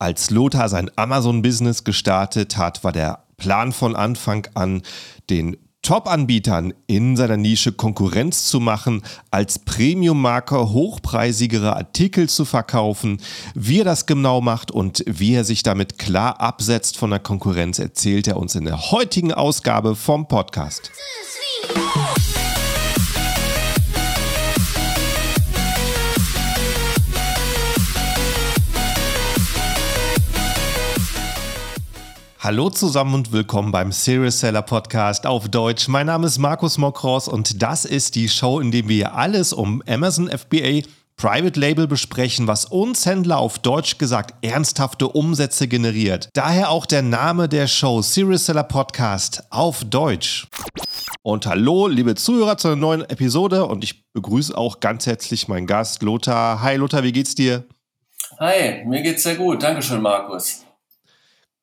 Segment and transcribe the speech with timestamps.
[0.00, 4.80] Als Lothar sein Amazon-Business gestartet hat, war der Plan von Anfang an,
[5.28, 13.20] den Top-Anbietern in seiner Nische Konkurrenz zu machen, als Premium-Marke hochpreisigere Artikel zu verkaufen.
[13.54, 17.78] Wie er das genau macht und wie er sich damit klar absetzt von der Konkurrenz,
[17.78, 20.90] erzählt er uns in der heutigen Ausgabe vom Podcast.
[32.42, 35.88] Hallo zusammen und willkommen beim Serious Seller Podcast auf Deutsch.
[35.88, 39.82] Mein Name ist Markus Mokros und das ist die Show, in der wir alles um
[39.86, 40.80] Amazon FBA
[41.18, 46.30] Private Label besprechen, was uns Händler auf Deutsch gesagt ernsthafte Umsätze generiert.
[46.32, 50.46] Daher auch der Name der Show Serious Seller Podcast auf Deutsch.
[51.20, 55.66] Und hallo, liebe Zuhörer, zu einer neuen Episode und ich begrüße auch ganz herzlich meinen
[55.66, 56.62] Gast Lothar.
[56.62, 57.64] Hi Lothar, wie geht's dir?
[58.38, 59.62] Hi, mir geht's sehr gut.
[59.62, 60.64] Dankeschön, Markus.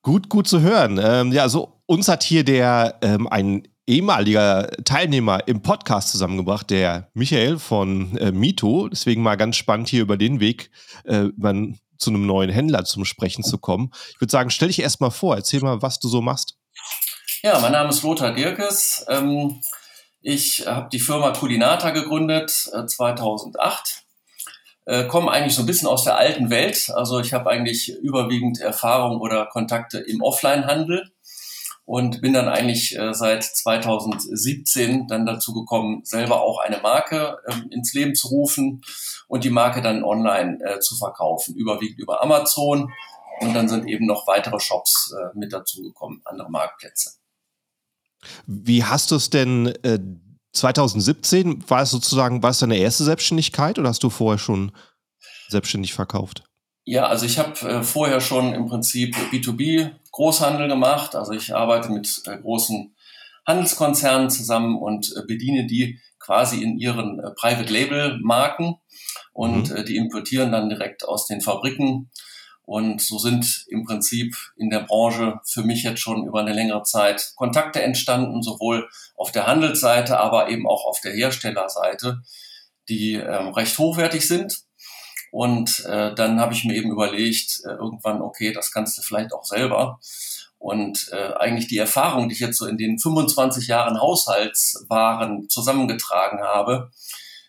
[0.08, 1.02] Gut, gut zu hören.
[1.04, 7.10] Ähm, ja, also uns hat hier der ähm, ein ehemaliger Teilnehmer im Podcast zusammengebracht, der
[7.14, 8.88] Michael von äh, Mito.
[8.88, 10.72] Deswegen mal ganz spannend hier über den Weg
[11.04, 13.92] äh, man, zu einem neuen Händler zum Sprechen zu kommen.
[14.14, 16.56] Ich würde sagen, stell dich erst mal vor, erzähl mal, was du so machst.
[17.44, 19.06] Ja, mein Name ist Lothar Dirkes.
[19.10, 19.60] Ähm,
[20.22, 24.07] ich habe die Firma Culinata gegründet äh, 2008
[24.88, 26.90] äh, komme eigentlich so ein bisschen aus der alten Welt.
[26.96, 31.12] Also ich habe eigentlich überwiegend Erfahrung oder Kontakte im Offline-Handel
[31.84, 37.54] und bin dann eigentlich äh, seit 2017 dann dazu gekommen, selber auch eine Marke äh,
[37.70, 38.82] ins Leben zu rufen
[39.28, 42.92] und die Marke dann online äh, zu verkaufen, überwiegend über Amazon.
[43.42, 47.12] Und dann sind eben noch weitere Shops äh, mit dazu gekommen, andere Marktplätze.
[48.46, 50.00] Wie hast du es denn äh,
[50.58, 54.72] 2017 war es sozusagen, war es deine erste Selbstständigkeit oder hast du vorher schon
[55.50, 56.44] selbstständig verkauft?
[56.84, 61.16] Ja, also ich habe äh, vorher schon im Prinzip B2B Großhandel gemacht.
[61.16, 62.96] Also ich arbeite mit äh, großen
[63.46, 68.76] Handelskonzernen zusammen und äh, bediene die quasi in ihren äh, Private Label Marken
[69.34, 69.76] und mhm.
[69.76, 72.10] Äh, die importieren dann direkt aus den Fabriken
[72.68, 76.84] und so sind im Prinzip in der Branche für mich jetzt schon über eine längere
[76.84, 82.24] Zeit Kontakte entstanden, sowohl auf der Handelsseite, aber eben auch auf der Herstellerseite,
[82.90, 84.64] die ähm, recht hochwertig sind.
[85.32, 89.32] Und äh, dann habe ich mir eben überlegt, äh, irgendwann, okay, das kannst du vielleicht
[89.32, 90.02] auch selber.
[90.60, 96.42] Und äh, eigentlich die Erfahrung, die ich jetzt so in den 25 Jahren Haushaltswaren zusammengetragen
[96.42, 96.92] habe,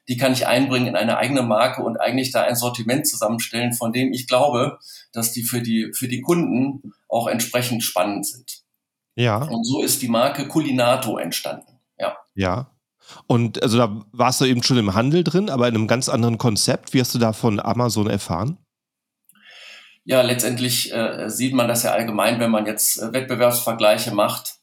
[0.09, 3.93] die kann ich einbringen in eine eigene Marke und eigentlich da ein Sortiment zusammenstellen, von
[3.93, 4.79] dem ich glaube,
[5.13, 8.63] dass die für die, für die Kunden auch entsprechend spannend sind.
[9.15, 9.43] Ja.
[9.43, 11.81] Und so ist die Marke Culinato entstanden.
[11.99, 12.17] Ja.
[12.35, 12.71] Ja.
[13.27, 16.39] Und also da warst du eben schon im Handel drin, aber in einem ganz anderen
[16.39, 16.95] Konzept.
[16.95, 18.59] Wie hast du da von Amazon erfahren?
[20.05, 24.57] Ja, letztendlich äh, sieht man das ja allgemein, wenn man jetzt äh, Wettbewerbsvergleiche macht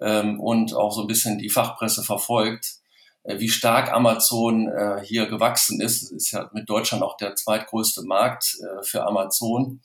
[0.00, 2.78] ähm, und auch so ein bisschen die Fachpresse verfolgt
[3.24, 6.02] wie stark Amazon äh, hier gewachsen ist.
[6.02, 9.80] Es ist ja mit Deutschland auch der zweitgrößte Markt äh, für Amazon.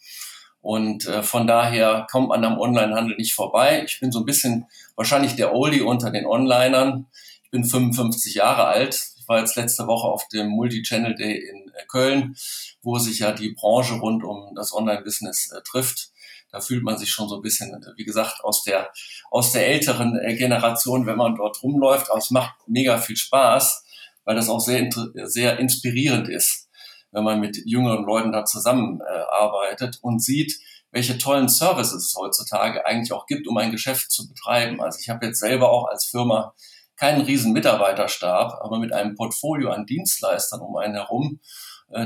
[0.61, 3.83] Und äh, von daher kommt man am Onlinehandel nicht vorbei.
[3.85, 7.07] Ich bin so ein bisschen wahrscheinlich der Oldie unter den Onlinern.
[7.44, 8.97] Ich bin 55 Jahre alt.
[9.17, 12.35] Ich war jetzt letzte Woche auf dem Multi-Channel Day in äh, Köln,
[12.81, 16.12] wo sich ja die Branche rund um das Online-Business äh, trifft
[16.53, 18.91] da fühlt man sich schon so ein bisschen, wie gesagt, aus der,
[19.31, 22.12] aus der älteren äh, Generation, wenn man dort rumläuft.
[22.12, 23.84] Aber es macht mega viel Spaß,
[24.24, 24.88] weil das auch sehr,
[25.24, 26.69] sehr inspirierend ist,
[27.12, 30.59] wenn man mit jüngeren Leuten da zusammenarbeitet äh, und sieht,
[30.92, 34.80] welche tollen Services es heutzutage eigentlich auch gibt, um ein Geschäft zu betreiben.
[34.80, 36.53] Also ich habe jetzt selber auch als Firma
[36.97, 41.40] keinen riesen Mitarbeiterstab, aber mit einem Portfolio an Dienstleistern um einen herum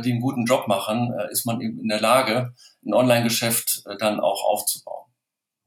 [0.02, 2.54] die einen guten Job machen, äh, ist man eben in der Lage,
[2.86, 5.06] ein Online-Geschäft äh, dann auch aufzubauen.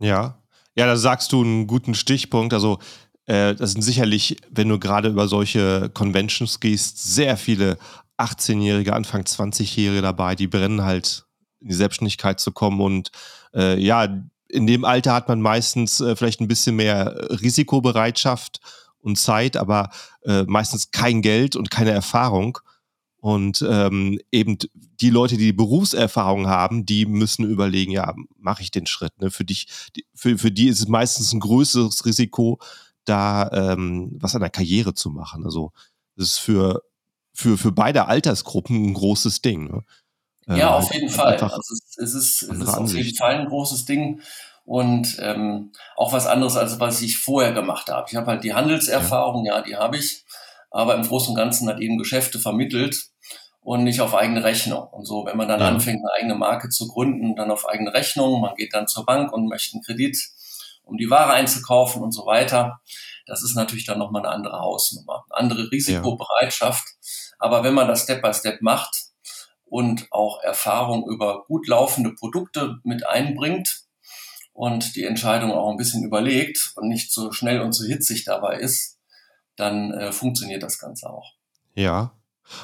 [0.00, 0.42] Ja,
[0.74, 2.54] ja, da sagst du einen guten Stichpunkt.
[2.54, 2.78] Also
[3.26, 7.78] äh, das sind sicherlich, wenn du gerade über solche Conventions gehst, sehr viele
[8.18, 11.24] 18-Jährige, Anfang 20-Jährige dabei, die brennen halt
[11.60, 13.10] in die Selbstständigkeit zu kommen und
[13.54, 14.08] äh, ja,
[14.48, 18.60] in dem Alter hat man meistens äh, vielleicht ein bisschen mehr Risikobereitschaft
[18.98, 19.90] und Zeit, aber
[20.24, 22.58] äh, meistens kein Geld und keine Erfahrung.
[23.20, 28.86] Und ähm, eben die Leute, die Berufserfahrung haben, die müssen überlegen, ja, mache ich den
[28.86, 29.20] Schritt.
[29.20, 29.30] Ne?
[29.30, 29.66] Für dich,
[30.14, 32.58] für, für die ist es meistens ein größeres Risiko,
[33.04, 35.44] da ähm, was an der Karriere zu machen.
[35.44, 35.72] Also
[36.16, 36.82] das ist für,
[37.32, 39.64] für, für beide Altersgruppen ein großes Ding.
[39.70, 39.84] Ne?
[40.46, 41.36] Ja, ähm, auf jeden Fall.
[41.36, 44.22] Also es, es ist, es ist auf jeden Fall ein großes Ding
[44.64, 48.06] und ähm, auch was anderes, als was ich vorher gemacht habe.
[48.08, 50.24] Ich habe halt die Handelserfahrung, ja, ja die habe ich,
[50.70, 53.10] aber im Großen und Ganzen hat eben Geschäfte vermittelt
[53.60, 54.88] und nicht auf eigene Rechnung.
[54.88, 55.68] Und so, wenn man dann ja.
[55.68, 59.32] anfängt, eine eigene Marke zu gründen, dann auf eigene Rechnung, man geht dann zur Bank
[59.32, 60.18] und möchte einen Kredit,
[60.84, 62.80] um die Ware einzukaufen und so weiter.
[63.26, 66.84] Das ist natürlich dann nochmal eine andere Hausnummer, eine andere Risikobereitschaft.
[66.84, 67.36] Ja.
[67.38, 69.10] Aber wenn man das Step by Step macht
[69.64, 73.84] und auch Erfahrung über gut laufende Produkte mit einbringt
[74.52, 78.56] und die Entscheidung auch ein bisschen überlegt und nicht so schnell und so hitzig dabei
[78.56, 78.98] ist,
[79.60, 81.34] dann äh, funktioniert das Ganze auch.
[81.74, 82.12] Ja,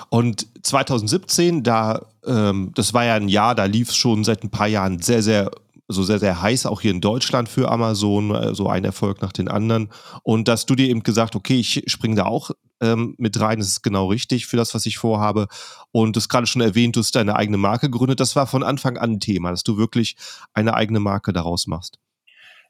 [0.08, 4.50] und 2017, da, ähm, das war ja ein Jahr, da lief es schon seit ein
[4.50, 5.50] paar Jahren sehr, sehr,
[5.88, 9.32] so sehr, sehr heiß, auch hier in Deutschland für Amazon, äh, so ein Erfolg nach
[9.32, 9.90] den anderen.
[10.22, 12.50] Und dass du dir eben gesagt, okay, ich springe da auch
[12.80, 15.46] ähm, mit rein, das ist genau richtig für das, was ich vorhabe.
[15.92, 18.20] Und das gerade schon erwähnt, du hast deine eigene Marke gegründet.
[18.20, 20.16] Das war von Anfang an ein Thema, dass du wirklich
[20.52, 21.98] eine eigene Marke daraus machst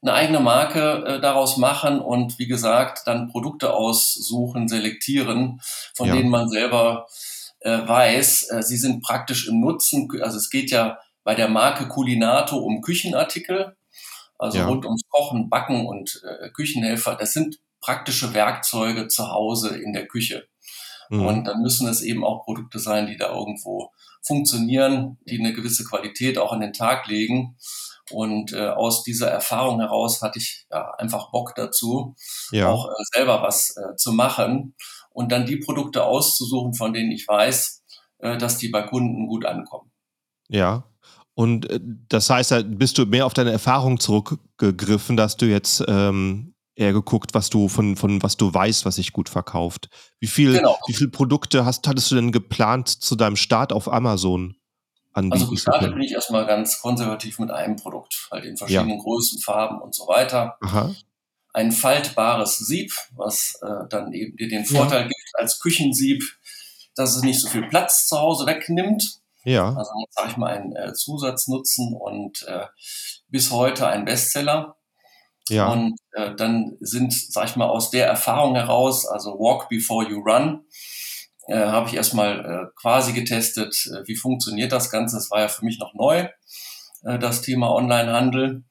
[0.06, 5.61] eine eigene Marke äh, daraus machen und wie gesagt dann Produkte aussuchen, selektieren,
[5.94, 6.14] von ja.
[6.14, 7.06] denen man selber
[7.61, 10.08] äh, weiß, äh, sie sind praktisch im Nutzen.
[10.23, 13.76] Also es geht ja bei der Marke Culinato um Küchenartikel,
[14.38, 14.67] also ja.
[14.67, 17.17] rund ums Kochen, Backen und äh, Küchenhelfer.
[17.17, 20.47] Das sind praktische Werkzeuge zu Hause in der Küche.
[21.11, 21.26] Mhm.
[21.26, 23.93] Und dann müssen es eben auch Produkte sein, die da irgendwo
[24.23, 27.56] funktionieren, die eine gewisse Qualität auch an den Tag legen.
[28.11, 32.14] Und äh, aus dieser Erfahrung heraus hatte ich ja, einfach Bock dazu,
[32.53, 32.69] ja.
[32.69, 34.75] auch äh, selber was äh, zu machen
[35.11, 37.82] und dann die Produkte auszusuchen, von denen ich weiß,
[38.19, 39.91] äh, dass die bei Kunden gut ankommen.
[40.49, 40.85] Ja.
[41.35, 45.85] Und äh, das heißt, da bist du mehr auf deine Erfahrung zurückgegriffen, dass du jetzt
[45.88, 49.88] ähm, eher geguckt, was du von, von was du weißt, was sich gut verkauft.
[50.20, 50.79] Wie viel, genau.
[50.87, 54.56] wie viele Produkte hast, hattest du denn geplant zu deinem Start auf Amazon?
[55.17, 59.03] Anbieten Also gestartet bin ich erstmal ganz konservativ mit einem Produkt, halt in verschiedenen ja.
[59.03, 60.57] Größen, Farben und so weiter.
[60.61, 60.95] Aha.
[61.53, 65.07] Ein faltbares Sieb, was äh, dann eben dir den Vorteil ja.
[65.07, 66.23] gibt als Küchensieb,
[66.95, 69.21] dass es nicht so viel Platz zu Hause wegnimmt.
[69.45, 69.75] Ja.
[69.75, 72.67] Also sage ich mal einen äh, Zusatznutzen und äh,
[73.29, 74.77] bis heute ein Bestseller.
[75.49, 75.69] Ja.
[75.69, 80.19] Und äh, dann sind, sag ich mal, aus der Erfahrung heraus, also Walk Before You
[80.19, 80.67] Run,
[81.46, 85.16] äh, habe ich erstmal äh, quasi getestet, äh, wie funktioniert das Ganze.
[85.16, 86.28] Das war ja für mich noch neu,
[87.04, 88.64] äh, das Thema Onlinehandel.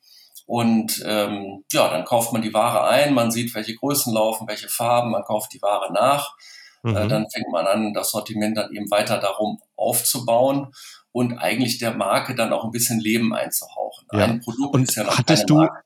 [0.45, 4.69] Und ähm, ja, dann kauft man die Ware ein, man sieht, welche Größen laufen, welche
[4.69, 6.36] Farben, man kauft die Ware nach.
[6.83, 6.98] Äh, mhm.
[6.98, 10.72] Äh, dann fängt man an, das Sortiment dann eben weiter darum aufzubauen
[11.12, 14.07] und eigentlich der Marke dann auch ein bisschen Leben einzuhauchen.
[14.12, 14.25] Ja.
[14.25, 15.81] Ein Produkt und ist ja noch hattest du, Marke.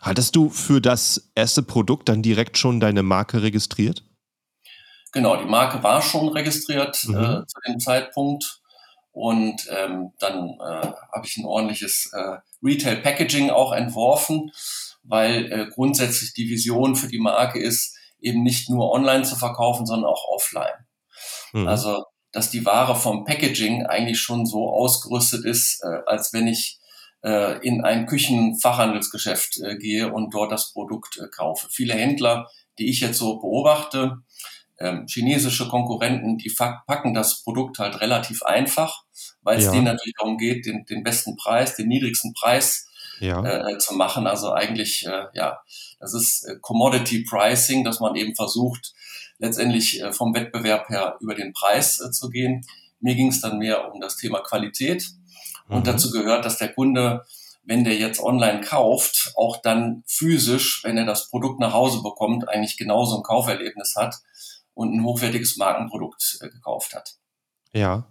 [0.00, 4.04] Hattest du für das erste Produkt dann direkt schon deine Marke registriert?
[5.12, 7.16] Genau, die Marke war schon registriert mhm.
[7.16, 8.60] äh, zu dem Zeitpunkt.
[9.12, 14.52] Und ähm, dann äh, habe ich ein ordentliches äh, Retail Packaging auch entworfen,
[15.02, 19.86] weil äh, grundsätzlich die Vision für die Marke ist, eben nicht nur online zu verkaufen,
[19.86, 20.86] sondern auch offline.
[21.52, 21.66] Mhm.
[21.66, 26.78] Also, dass die Ware vom Packaging eigentlich schon so ausgerüstet ist, äh, als wenn ich
[27.24, 31.68] äh, in ein Küchenfachhandelsgeschäft äh, gehe und dort das Produkt äh, kaufe.
[31.70, 34.18] Viele Händler, die ich jetzt so beobachte,
[34.78, 36.54] ähm, chinesische Konkurrenten, die
[36.86, 39.04] packen das Produkt halt relativ einfach,
[39.42, 39.72] weil es ja.
[39.72, 42.88] denen natürlich darum geht, den, den besten Preis, den niedrigsten Preis
[43.20, 43.42] ja.
[43.44, 44.26] äh, zu machen.
[44.26, 45.60] Also eigentlich, äh, ja,
[45.98, 48.92] das ist äh, Commodity Pricing, dass man eben versucht,
[49.38, 52.64] letztendlich äh, vom Wettbewerb her über den Preis äh, zu gehen.
[53.00, 55.08] Mir ging es dann mehr um das Thema Qualität.
[55.68, 55.84] Und mhm.
[55.84, 57.24] dazu gehört, dass der Kunde,
[57.64, 62.48] wenn der jetzt online kauft, auch dann physisch, wenn er das Produkt nach Hause bekommt,
[62.48, 64.16] eigentlich genauso ein Kauferlebnis hat,
[64.78, 67.16] und ein hochwertiges Markenprodukt äh, gekauft hat.
[67.72, 68.06] Ja.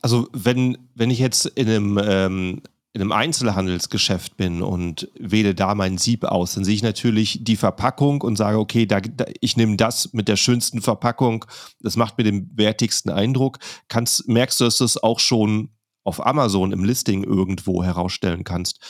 [0.00, 5.76] Also wenn, wenn ich jetzt in einem, ähm, in einem Einzelhandelsgeschäft bin und wähle da
[5.76, 9.56] mein Sieb aus, dann sehe ich natürlich die Verpackung und sage, okay, da, da, ich
[9.56, 11.44] nehme das mit der schönsten Verpackung,
[11.78, 13.60] das macht mir den wertigsten Eindruck.
[13.86, 15.70] Kannst, merkst du, dass du es auch schon
[16.02, 18.80] auf Amazon im Listing irgendwo herausstellen kannst,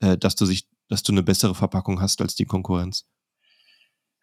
[0.00, 3.06] äh, dass du sich, dass du eine bessere Verpackung hast als die Konkurrenz?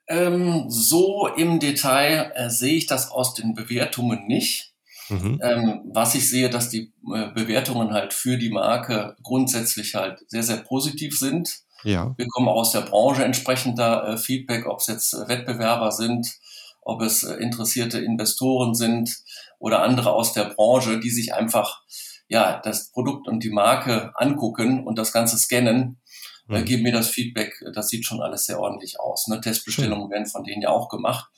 [0.08, 4.74] Ähm, so im Detail äh, sehe ich das aus den Bewertungen nicht.
[5.10, 5.40] Mhm.
[5.44, 10.44] Ähm, was ich sehe, dass die äh, Bewertungen halt für die Marke grundsätzlich halt sehr,
[10.44, 11.60] sehr positiv sind.
[11.84, 12.14] Ja.
[12.18, 16.36] Wir kommen aus der Branche entsprechend da äh, Feedback, ob es jetzt äh, Wettbewerber sind,
[16.82, 19.16] ob es äh, interessierte Investoren sind
[19.60, 21.84] oder andere aus der Branche, die sich einfach
[22.28, 26.00] ja das Produkt und die Marke angucken und das Ganze scannen
[26.50, 26.66] äh, mhm.
[26.66, 29.28] geben mir das Feedback, das sieht schon alles sehr ordentlich aus.
[29.28, 29.42] Ne?
[29.42, 31.30] Testbestellungen werden von denen ja auch gemacht.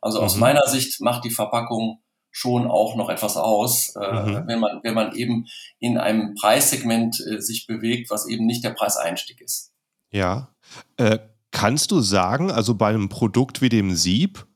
[0.00, 0.40] Also aus mhm.
[0.40, 4.48] meiner Sicht macht die Verpackung schon auch noch etwas aus, äh, mhm.
[4.48, 5.46] wenn man wenn man eben
[5.78, 9.72] in einem Preissegment äh, sich bewegt, was eben nicht der Preiseinstieg ist.
[10.10, 10.54] Ja,
[10.96, 11.20] äh,
[11.52, 14.46] kannst du sagen, also bei einem Produkt wie dem Sieb,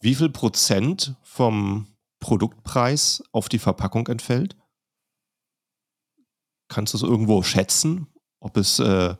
[0.00, 1.88] wie viel Prozent vom
[2.20, 4.56] Produktpreis auf die Verpackung entfällt?
[6.68, 8.08] Kannst du es irgendwo schätzen,
[8.40, 9.14] ob es äh,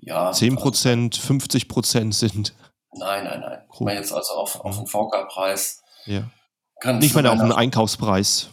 [0.00, 2.54] ja, 10%, 50% sind?
[2.92, 3.58] Nein, nein, nein.
[3.72, 5.82] Ich meine jetzt also auf, auf den VK-Preis.
[6.06, 6.30] Ja.
[6.98, 8.50] Nicht mal auf den Einkaufspreis.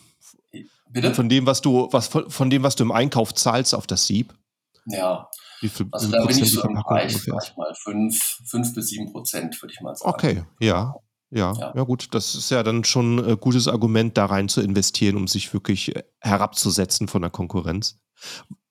[0.90, 1.14] Bitte?
[1.14, 4.34] Von dem, was du, was, von dem, was du im Einkauf zahlst auf das Sieb.
[4.86, 5.30] Ja.
[5.62, 9.62] Wie viel, also da bin ich so im Bereich manchmal 5, 5 bis 7 Prozent,
[9.62, 10.10] würde ich mal sagen.
[10.10, 10.96] Okay, ja.
[11.34, 12.14] Ja, ja, ja, gut.
[12.14, 15.96] Das ist ja dann schon ein gutes Argument, da rein zu investieren, um sich wirklich
[15.96, 18.02] äh, herabzusetzen von der Konkurrenz.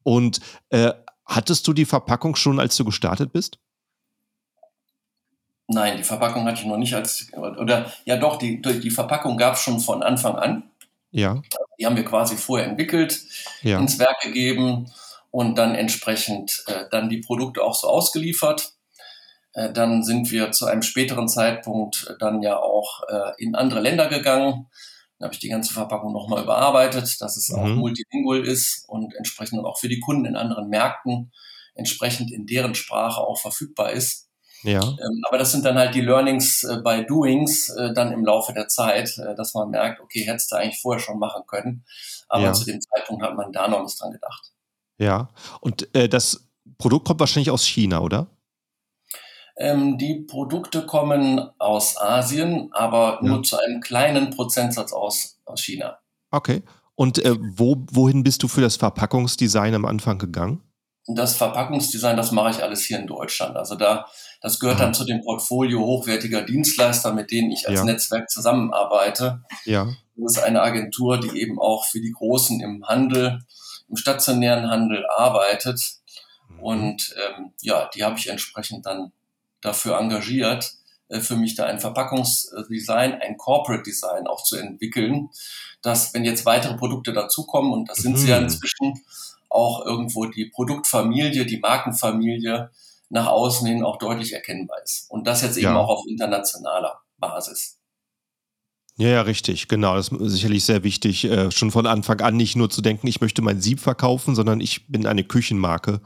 [0.03, 0.41] Und
[0.71, 0.93] äh,
[1.27, 3.59] hattest du die Verpackung schon, als du gestartet bist?
[5.73, 9.55] Nein, die Verpackung hatte ich noch nicht als, oder ja doch, die, die Verpackung gab
[9.55, 10.71] es schon von Anfang an.
[11.13, 11.41] Ja.
[11.79, 13.21] Die haben wir quasi vorher entwickelt,
[13.63, 13.79] ja.
[13.79, 14.91] ins Werk gegeben
[15.31, 18.75] und dann entsprechend äh, dann die Produkte auch so ausgeliefert.
[19.53, 24.09] Äh, dann sind wir zu einem späteren Zeitpunkt dann ja auch äh, in andere Länder
[24.09, 24.67] gegangen.
[25.21, 27.59] Dann habe ich die ganze Verpackung nochmal überarbeitet, dass es mhm.
[27.59, 31.31] auch multilingual ist und entsprechend auch für die Kunden in anderen Märkten
[31.75, 34.29] entsprechend in deren Sprache auch verfügbar ist.
[34.63, 34.83] Ja.
[34.83, 38.53] Ähm, aber das sind dann halt die Learnings äh, by Doings äh, dann im Laufe
[38.53, 41.85] der Zeit, äh, dass man merkt, okay, hättest du eigentlich vorher schon machen können.
[42.29, 42.53] Aber ja.
[42.53, 44.53] zu dem Zeitpunkt hat man da noch nicht dran gedacht.
[44.99, 45.31] Ja.
[45.61, 46.49] Und äh, das
[46.79, 48.27] Produkt kommt wahrscheinlich aus China, oder?
[49.61, 53.29] Ähm, die Produkte kommen aus Asien, aber ja.
[53.29, 55.99] nur zu einem kleinen Prozentsatz aus, aus China.
[56.31, 56.63] Okay.
[56.95, 60.63] Und äh, wo, wohin bist du für das Verpackungsdesign am Anfang gegangen?
[61.07, 63.57] Das Verpackungsdesign, das mache ich alles hier in Deutschland.
[63.57, 64.07] Also da,
[64.41, 64.85] das gehört Aha.
[64.85, 67.85] dann zu dem Portfolio hochwertiger Dienstleister, mit denen ich als ja.
[67.85, 69.43] Netzwerk zusammenarbeite.
[69.67, 69.89] Ja.
[70.17, 73.41] Das ist eine Agentur, die eben auch für die Großen im Handel,
[73.91, 75.81] im stationären Handel arbeitet.
[76.49, 76.61] Mhm.
[76.61, 79.13] Und ähm, ja, die habe ich entsprechend dann
[79.61, 80.75] dafür engagiert,
[81.09, 85.31] äh, für mich da ein Verpackungsdesign, ein Corporate Design auch zu entwickeln,
[85.83, 88.17] dass wenn jetzt weitere Produkte dazukommen, und das sind mhm.
[88.17, 88.45] sie ja mhm.
[88.45, 89.03] inzwischen,
[89.49, 92.71] auch irgendwo die Produktfamilie, die Markenfamilie
[93.09, 95.11] nach außen hin auch deutlich erkennbar ist.
[95.11, 95.77] Und das jetzt eben ja.
[95.77, 97.81] auch auf internationaler Basis.
[98.97, 99.97] Ja, ja, richtig, genau.
[99.97, 103.21] Das ist sicherlich sehr wichtig, äh, schon von Anfang an nicht nur zu denken, ich
[103.21, 106.01] möchte mein Sieb verkaufen, sondern ich bin eine Küchenmarke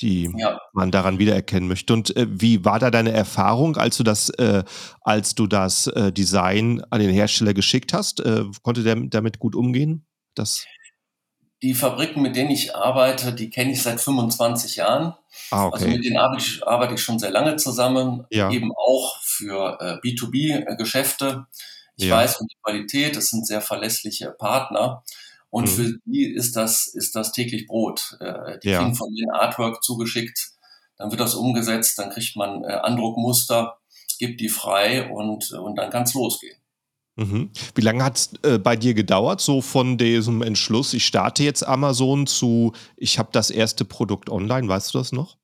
[0.00, 0.60] die ja.
[0.72, 1.92] man daran wiedererkennen möchte.
[1.92, 4.64] Und äh, wie war da deine Erfahrung, als du das, äh,
[5.02, 8.20] als du das äh, Design an den Hersteller geschickt hast?
[8.20, 10.06] Äh, konnte der damit gut umgehen?
[10.34, 10.64] Das
[11.62, 15.14] die Fabriken, mit denen ich arbeite, die kenne ich seit 25 Jahren.
[15.50, 15.74] Ah, okay.
[15.74, 18.50] Also mit denen arbeite ich, arbeite ich schon sehr lange zusammen, ja.
[18.50, 21.46] eben auch für äh, B2B-Geschäfte.
[21.96, 22.16] Ich ja.
[22.16, 25.02] weiß um die Qualität, das sind sehr verlässliche Partner.
[25.50, 25.68] Und mhm.
[25.68, 28.16] für die ist das, ist das täglich Brot.
[28.20, 28.78] Äh, die ja.
[28.78, 30.52] kriegen von mir ein Artwork zugeschickt,
[30.96, 33.78] dann wird das umgesetzt, dann kriegt man äh, Andruckmuster,
[34.18, 36.56] gibt die frei und, und dann kann es losgehen.
[37.16, 37.50] Mhm.
[37.74, 41.66] Wie lange hat es äh, bei dir gedauert, so von diesem Entschluss, ich starte jetzt
[41.66, 45.36] Amazon zu, ich habe das erste Produkt online, weißt du das noch?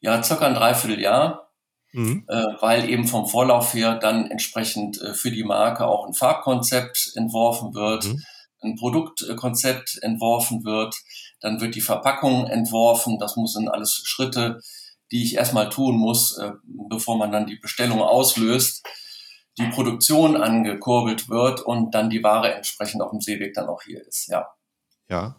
[0.00, 1.52] Ja, circa ein Dreivierteljahr,
[1.92, 2.24] mhm.
[2.26, 7.12] äh, weil eben vom Vorlauf her dann entsprechend äh, für die Marke auch ein Farbkonzept
[7.14, 8.06] entworfen wird.
[8.06, 8.22] Mhm
[8.64, 10.96] ein Produktkonzept entworfen wird,
[11.40, 13.18] dann wird die Verpackung entworfen.
[13.18, 14.60] Das muss in alles Schritte,
[15.12, 16.52] die ich erstmal tun muss, äh,
[16.88, 18.86] bevor man dann die Bestellung auslöst,
[19.58, 24.04] die Produktion angekurbelt wird und dann die Ware entsprechend auf dem Seeweg dann auch hier
[24.06, 24.28] ist.
[24.28, 24.48] Ja.
[25.08, 25.36] Ja.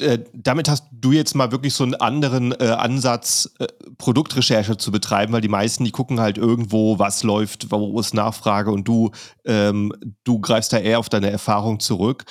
[0.00, 4.90] Äh, damit hast du jetzt mal wirklich so einen anderen äh, Ansatz, äh, Produktrecherche zu
[4.90, 9.12] betreiben, weil die meisten, die gucken halt irgendwo, was läuft, wo ist Nachfrage und du,
[9.44, 9.92] ähm,
[10.24, 12.24] du greifst da eher auf deine Erfahrung zurück.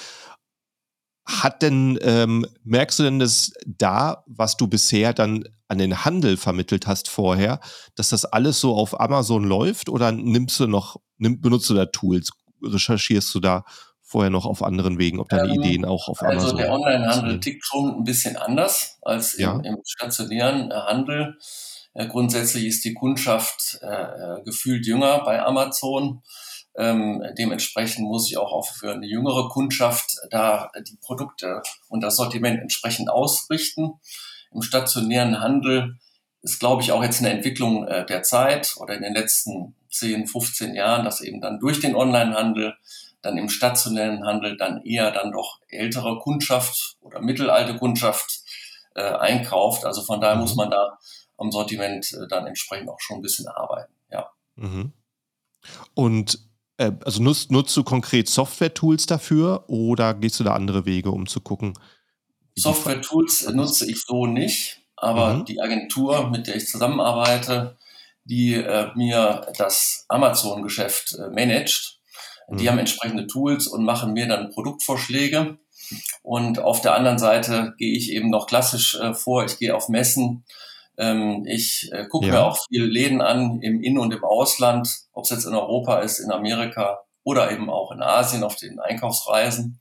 [1.25, 6.35] Hat denn, ähm, merkst du denn das da, was du bisher dann an den Handel
[6.35, 7.61] vermittelt hast vorher,
[7.95, 11.85] dass das alles so auf Amazon läuft oder nimmst du noch, nimm, benutzt du da
[11.85, 12.31] Tools?
[12.61, 13.63] Recherchierst du da
[14.13, 16.49] vorher noch auf anderen Wegen, ob deine ähm, Ideen auch auf also Amazon.
[16.51, 19.53] Also der Onlinehandel tickt schon ein bisschen anders als ja.
[19.53, 21.39] im, im, stationären äh, Handel.
[21.95, 26.21] Äh, grundsätzlich ist die Kundschaft äh, äh, gefühlt jünger bei Amazon.
[26.77, 32.61] Ähm, dementsprechend muss ich auch für eine jüngere Kundschaft da die Produkte und das Sortiment
[32.61, 33.93] entsprechend ausrichten.
[34.51, 35.97] Im stationären Handel
[36.43, 40.27] ist, glaube ich, auch jetzt eine Entwicklung äh, der Zeit oder in den letzten 10,
[40.27, 42.75] 15 Jahren, dass eben dann durch den Onlinehandel
[43.23, 48.41] dann im stationären Handel dann eher dann doch ältere Kundschaft oder mittelalte Kundschaft
[48.95, 49.85] äh, einkauft.
[49.85, 50.41] Also von daher mhm.
[50.41, 50.99] muss man da
[51.37, 53.93] am Sortiment äh, dann entsprechend auch schon ein bisschen arbeiten.
[54.11, 54.29] Ja.
[54.55, 54.93] Mhm.
[55.95, 56.39] Und
[56.77, 61.25] äh, also nutzt, nutzt du konkret Software-Tools dafür oder gehst du da andere Wege, um
[61.25, 61.73] zu gucken?
[62.55, 65.45] Software-Tools nutze ich so nicht, aber mhm.
[65.45, 67.77] die Agentur, mit der ich zusammenarbeite,
[68.25, 71.99] die äh, mir das Amazon-Geschäft äh, managt,
[72.49, 72.69] Die mhm.
[72.69, 75.57] haben entsprechende Tools und machen mir dann Produktvorschläge.
[76.21, 79.45] Und auf der anderen Seite gehe ich eben noch klassisch äh, vor.
[79.45, 80.45] Ich gehe auf Messen.
[80.97, 82.33] Ähm, ich äh, gucke ja.
[82.33, 85.99] mir auch viele Läden an im In- und im Ausland, ob es jetzt in Europa
[85.99, 89.79] ist, in Amerika oder eben auch in Asien auf den Einkaufsreisen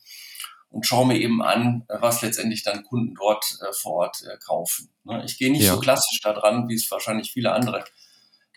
[0.73, 4.89] und schaue mir eben an, was letztendlich dann Kunden dort äh, vor Ort äh, kaufen.
[5.05, 5.23] Ne?
[5.25, 5.75] Ich gehe nicht ja.
[5.75, 7.85] so klassisch da dran, wie es wahrscheinlich viele andere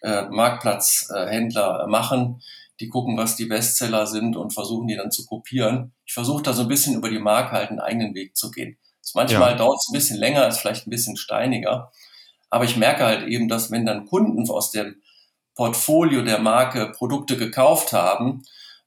[0.01, 2.41] äh, Marktplatzhändler äh, machen.
[2.79, 5.93] Die gucken, was die Bestseller sind und versuchen die dann zu kopieren.
[6.05, 8.77] Ich versuche da so ein bisschen über die Marke halt einen eigenen Weg zu gehen.
[9.01, 9.57] Das manchmal ja.
[9.57, 11.91] dauert es ein bisschen länger, ist vielleicht ein bisschen steiniger.
[12.49, 15.01] Aber ich merke halt eben, dass wenn dann Kunden aus dem
[15.55, 18.43] Portfolio der Marke Produkte gekauft haben,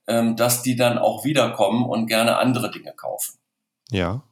[0.07, 3.39] ähm, dass die dann auch wiederkommen und gerne andere Dinge kaufen.
[3.91, 4.23] Ja.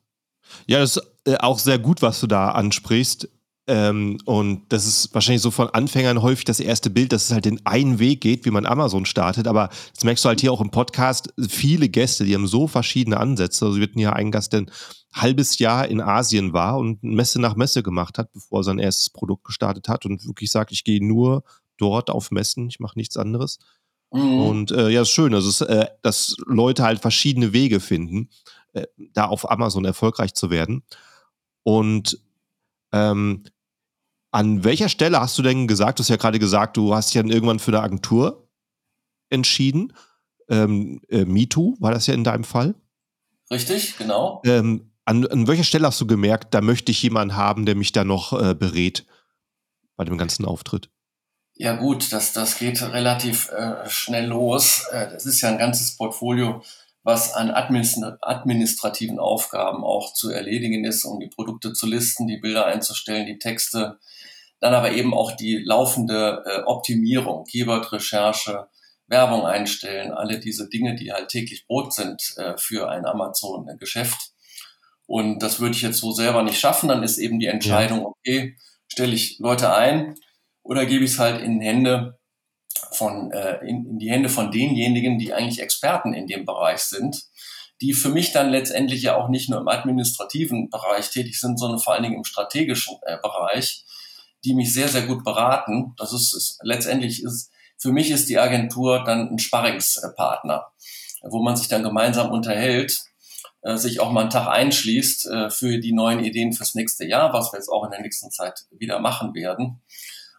[0.66, 3.28] Ja, das ist äh, auch sehr gut, was du da ansprichst.
[3.68, 7.46] Ähm, und das ist wahrscheinlich so von Anfängern häufig das erste Bild, dass es halt
[7.46, 9.48] den einen Weg geht, wie man Amazon startet.
[9.48, 11.34] Aber das merkst du halt hier auch im Podcast.
[11.48, 13.66] Viele Gäste, die haben so verschiedene Ansätze.
[13.66, 14.70] Also wir hatten hier einen Gast, der ein
[15.12, 19.10] halbes Jahr in Asien war und Messe nach Messe gemacht hat, bevor er sein erstes
[19.10, 21.42] Produkt gestartet hat und wirklich sagt, ich gehe nur
[21.76, 23.58] dort auf Messen, ich mache nichts anderes.
[24.12, 24.40] Mhm.
[24.40, 28.30] Und äh, ja, ist schön, also es, äh, dass Leute halt verschiedene Wege finden,
[28.74, 30.84] äh, da auf Amazon erfolgreich zu werden.
[31.64, 32.20] Und
[32.92, 33.42] ähm,
[34.36, 37.24] an welcher Stelle hast du denn gesagt, du hast ja gerade gesagt, du hast ja
[37.24, 38.46] irgendwann für eine Agentur
[39.30, 39.94] entschieden.
[40.50, 42.74] Ähm, äh, MeToo war das ja in deinem Fall.
[43.50, 44.42] Richtig, genau.
[44.44, 47.92] Ähm, an, an, welcher Stelle hast du gemerkt, da möchte ich jemanden haben, der mich
[47.92, 49.06] da noch äh, berät
[49.96, 50.90] bei dem ganzen Auftritt?
[51.54, 54.84] Ja gut, das, das geht relativ äh, schnell los.
[54.92, 56.62] Äh, das ist ja ein ganzes Portfolio,
[57.06, 62.66] was an administrativen Aufgaben auch zu erledigen ist, um die Produkte zu listen, die Bilder
[62.66, 64.00] einzustellen, die Texte.
[64.58, 68.66] Dann aber eben auch die laufende äh, Optimierung, Keyword-Recherche,
[69.06, 74.32] Werbung einstellen, alle diese Dinge, die halt täglich Brot sind äh, für ein Amazon-Geschäft.
[75.06, 76.88] Und das würde ich jetzt so selber nicht schaffen.
[76.88, 78.56] Dann ist eben die Entscheidung, okay,
[78.88, 80.16] stelle ich Leute ein,
[80.64, 82.15] oder gebe ich es halt in Hände
[82.92, 87.24] von äh, in, in die Hände von denjenigen, die eigentlich Experten in dem Bereich sind,
[87.80, 91.80] die für mich dann letztendlich ja auch nicht nur im administrativen Bereich tätig sind, sondern
[91.80, 93.84] vor allen Dingen im strategischen äh, Bereich,
[94.44, 95.94] die mich sehr sehr gut beraten.
[95.96, 100.66] Das ist, ist letztendlich ist für mich ist die Agentur dann ein Sparringspartner,
[101.22, 102.98] wo man sich dann gemeinsam unterhält,
[103.60, 107.34] äh, sich auch mal einen Tag einschließt äh, für die neuen Ideen fürs nächste Jahr,
[107.34, 109.82] was wir jetzt auch in der nächsten Zeit wieder machen werden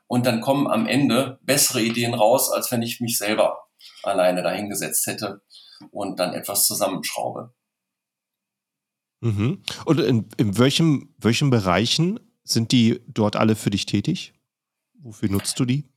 [0.07, 3.67] und dann kommen am Ende bessere Ideen raus, als wenn ich mich selber
[4.03, 5.41] alleine dahingesetzt hätte
[5.91, 7.53] und dann etwas zusammenschraube.
[9.21, 9.61] Mhm.
[9.85, 14.33] Und in, in welchem, welchen Bereichen sind die dort alle für dich tätig?
[14.99, 15.89] Wofür nutzt du die?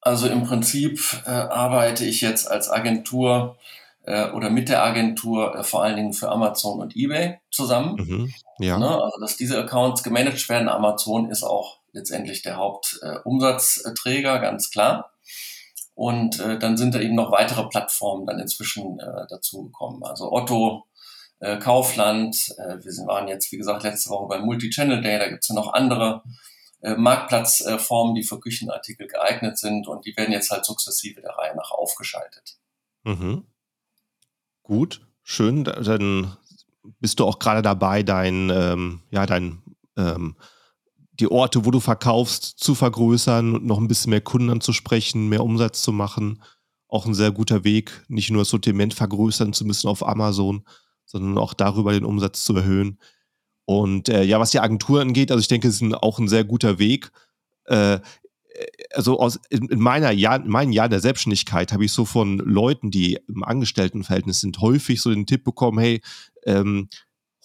[0.00, 3.56] Also im Prinzip äh, arbeite ich jetzt als Agentur
[4.02, 7.96] äh, oder mit der Agentur äh, vor allen Dingen für Amazon und eBay zusammen.
[7.96, 8.34] Mhm.
[8.58, 8.78] Ja.
[8.78, 8.88] Ne?
[8.88, 10.68] Also dass diese Accounts gemanagt werden.
[10.68, 15.12] Amazon ist auch letztendlich der Hauptumsatzträger, ganz klar.
[15.94, 20.02] Und äh, dann sind da eben noch weitere Plattformen dann inzwischen äh, dazugekommen.
[20.02, 20.86] Also Otto,
[21.38, 25.48] äh, Kaufland, äh, wir waren jetzt, wie gesagt, letzte Woche beim Multi-Channel Day, da gibt's
[25.48, 26.22] ja noch andere
[26.82, 31.54] äh, Marktplatzformen, die für Küchenartikel geeignet sind und die werden jetzt halt sukzessive der Reihe
[31.56, 32.58] nach aufgeschaltet.
[33.04, 33.46] Mhm.
[34.64, 35.62] Gut, schön.
[35.62, 36.36] Dann
[36.98, 39.62] bist du auch gerade dabei, dein, ähm, ja, dein
[39.96, 40.36] ähm,
[41.20, 45.44] die Orte, wo du verkaufst, zu vergrößern und noch ein bisschen mehr Kunden anzusprechen, mehr
[45.44, 46.42] Umsatz zu machen.
[46.88, 50.64] Auch ein sehr guter Weg, nicht nur das Sortiment vergrößern zu müssen auf Amazon,
[51.04, 52.98] sondern auch darüber den Umsatz zu erhöhen.
[53.64, 56.28] Und äh, ja, was die Agentur angeht, also ich denke, es ist ein, auch ein
[56.28, 57.10] sehr guter Weg.
[57.66, 58.00] Äh,
[58.92, 62.38] also aus, in, in, meiner Jahr, in meinen Jahren der Selbstständigkeit habe ich so von
[62.38, 66.00] Leuten, die im Angestelltenverhältnis sind, häufig so den Tipp bekommen, hey,
[66.44, 66.88] ähm,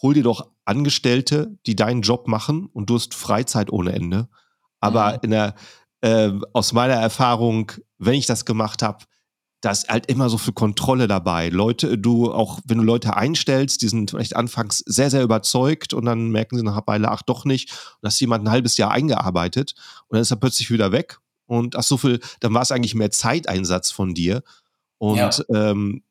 [0.02, 4.30] hol dir doch Angestellte, die deinen Job machen und du hast Freizeit ohne Ende.
[4.80, 5.20] Aber mhm.
[5.24, 5.56] in der,
[6.02, 9.06] äh, aus meiner Erfahrung, wenn ich das gemacht habe,
[9.62, 11.50] da ist halt immer so viel Kontrolle dabei.
[11.50, 16.06] Leute, du, auch wenn du Leute einstellst, die sind vielleicht anfangs sehr, sehr überzeugt und
[16.06, 17.72] dann merken sie nach einer Weile, ach doch nicht.
[18.00, 19.74] Und hast jemand ein halbes Jahr eingearbeitet
[20.08, 21.20] und dann ist er plötzlich wieder weg.
[21.46, 24.44] Und ach so viel, dann war es eigentlich mehr Zeiteinsatz von dir.
[24.98, 25.72] Und ja.
[25.72, 26.04] ähm,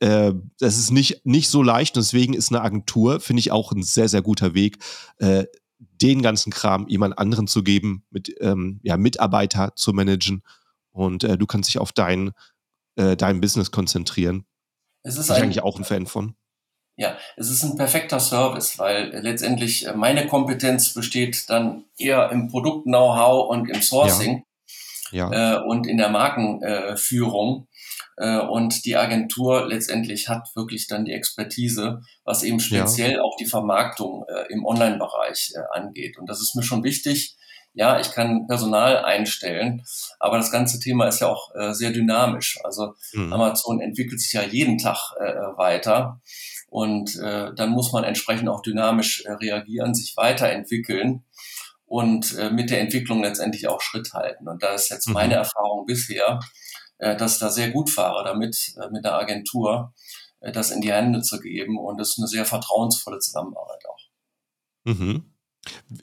[0.00, 3.72] äh, das ist nicht, nicht so leicht und deswegen ist eine Agentur, finde ich, auch
[3.72, 4.78] ein sehr, sehr guter Weg,
[5.18, 5.44] äh,
[5.78, 10.42] den ganzen Kram jemand anderen zu geben, mit ähm, ja, Mitarbeiter zu managen
[10.90, 12.32] und äh, du kannst dich auf dein,
[12.96, 14.44] äh, dein Business konzentrieren.
[15.02, 16.34] Es ist Bin ich eigentlich auch ein Fan von.
[16.96, 22.48] Ja, es ist ein perfekter Service, weil letztendlich äh, meine Kompetenz besteht dann eher im
[22.48, 24.38] Produkt-Know-how und im Sourcing
[25.12, 25.30] ja.
[25.30, 25.56] Ja.
[25.56, 27.68] Äh, und in der Markenführung.
[28.16, 33.22] Äh, und die Agentur letztendlich hat wirklich dann die Expertise, was eben speziell ja.
[33.22, 36.18] auch die Vermarktung äh, im Online-Bereich äh, angeht.
[36.18, 37.36] Und das ist mir schon wichtig.
[37.74, 39.84] Ja, ich kann Personal einstellen,
[40.18, 42.58] aber das ganze Thema ist ja auch sehr dynamisch.
[42.64, 43.32] Also mhm.
[43.32, 45.12] Amazon entwickelt sich ja jeden Tag
[45.56, 46.20] weiter
[46.70, 51.24] und dann muss man entsprechend auch dynamisch reagieren, sich weiterentwickeln
[51.88, 54.46] und äh, mit der Entwicklung letztendlich auch Schritt halten.
[54.46, 55.14] Und da ist jetzt mhm.
[55.14, 56.38] meine Erfahrung bisher,
[56.98, 59.94] dass ich da sehr gut fahre damit, äh, mit der Agentur,
[60.40, 61.78] äh, das in die Hände zu geben.
[61.78, 63.98] Und das ist eine sehr vertrauensvolle Zusammenarbeit auch.
[64.84, 65.22] Mhm.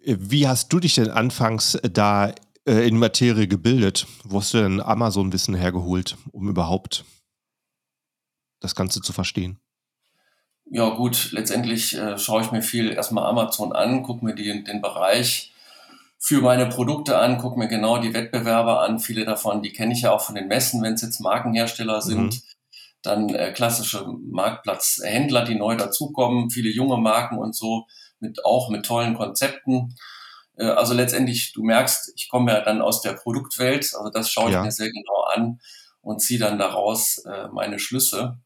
[0.04, 2.34] Wie hast du dich denn anfangs da
[2.66, 4.08] äh, in Materie gebildet?
[4.24, 7.06] Wo hast du denn Amazon-Wissen hergeholt, um überhaupt
[8.60, 9.60] das Ganze zu verstehen?
[10.72, 14.82] Ja gut, letztendlich äh, schaue ich mir viel erstmal Amazon an, gucke mir die, den
[14.82, 15.54] Bereich
[16.26, 18.98] für meine Produkte an, gucke mir genau die Wettbewerber an.
[18.98, 22.34] Viele davon, die kenne ich ja auch von den Messen, wenn es jetzt Markenhersteller sind.
[22.34, 22.42] Mhm.
[23.04, 27.86] Dann äh, klassische Marktplatzhändler, die neu dazukommen, viele junge Marken und so,
[28.20, 29.94] mit auch mit tollen Konzepten.
[30.58, 34.48] Äh, also letztendlich, du merkst, ich komme ja dann aus der Produktwelt, also das schaue
[34.50, 34.64] ich ja.
[34.64, 35.60] mir sehr genau an
[36.02, 38.40] und ziehe dann daraus äh, meine Schlüsse.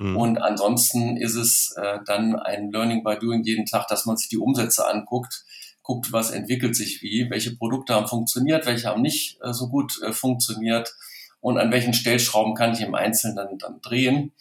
[0.00, 0.16] Mhm.
[0.16, 4.28] Und ansonsten ist es äh, dann ein Learning by Doing jeden Tag, dass man sich
[4.28, 5.44] die Umsätze anguckt
[5.90, 10.00] guckt, was entwickelt sich wie, welche Produkte haben funktioniert, welche haben nicht äh, so gut
[10.02, 10.94] äh, funktioniert
[11.40, 14.32] und an welchen Stellschrauben kann ich im Einzelnen dann, dann drehen.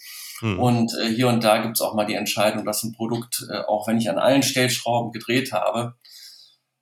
[0.42, 0.60] Hm.
[0.60, 3.62] Und äh, hier und da gibt es auch mal die Entscheidung, dass ein Produkt, äh,
[3.68, 5.96] auch wenn ich an allen Stellschrauben gedreht habe,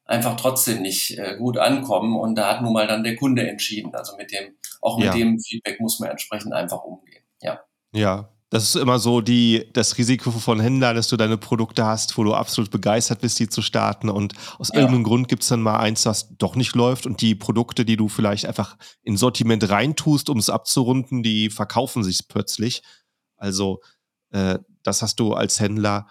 [0.03, 2.19] einfach trotzdem nicht äh, gut ankommen.
[2.19, 3.95] Und da hat nun mal dann der Kunde entschieden.
[3.95, 5.13] Also mit dem, auch mit ja.
[5.13, 7.23] dem Feedback muss man entsprechend einfach umgehen.
[7.41, 7.61] Ja.
[7.93, 12.17] Ja, das ist immer so die, das Risiko von Händlern, dass du deine Produkte hast,
[12.17, 14.09] wo du absolut begeistert bist, die zu starten.
[14.09, 14.75] Und aus ja.
[14.75, 17.05] irgendeinem Grund gibt es dann mal eins, was doch nicht läuft.
[17.05, 22.03] Und die Produkte, die du vielleicht einfach in Sortiment reintust, um es abzurunden, die verkaufen
[22.03, 22.83] sich plötzlich.
[23.35, 23.81] Also
[24.29, 26.07] äh, das hast du als Händler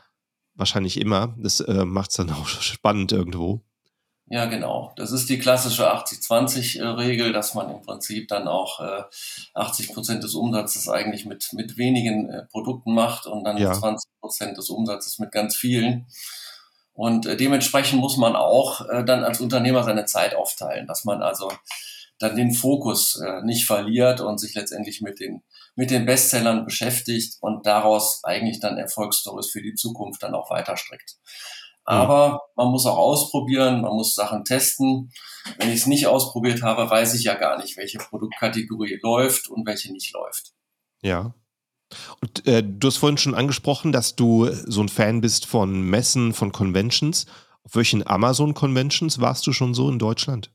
[0.54, 1.34] wahrscheinlich immer.
[1.38, 3.65] Das äh, macht es dann auch spannend irgendwo.
[4.28, 4.92] Ja, genau.
[4.96, 9.02] Das ist die klassische 80-20-Regel, dass man im Prinzip dann auch äh,
[9.54, 13.72] 80 Prozent des Umsatzes eigentlich mit, mit wenigen äh, Produkten macht und dann ja.
[13.72, 16.06] 20 Prozent des Umsatzes mit ganz vielen.
[16.92, 21.22] Und äh, dementsprechend muss man auch äh, dann als Unternehmer seine Zeit aufteilen, dass man
[21.22, 21.52] also
[22.18, 25.42] dann den Fokus äh, nicht verliert und sich letztendlich mit den,
[25.76, 30.76] mit den Bestsellern beschäftigt und daraus eigentlich dann Erfolgsstories für die Zukunft dann auch weiter
[30.76, 31.16] strickt.
[31.86, 35.12] Aber man muss auch ausprobieren, man muss Sachen testen.
[35.58, 39.66] Wenn ich es nicht ausprobiert habe, weiß ich ja gar nicht, welche Produktkategorie läuft und
[39.66, 40.52] welche nicht läuft.
[41.02, 41.32] Ja.
[42.20, 46.32] Und äh, du hast vorhin schon angesprochen, dass du so ein Fan bist von Messen,
[46.32, 47.26] von Conventions.
[47.62, 50.50] Auf welchen Amazon-Conventions warst du schon so in Deutschland?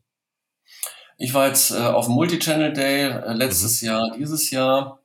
[1.18, 3.88] Ich war jetzt äh, auf dem Multichannel Day äh, letztes mhm.
[3.88, 5.00] Jahr, dieses Jahr.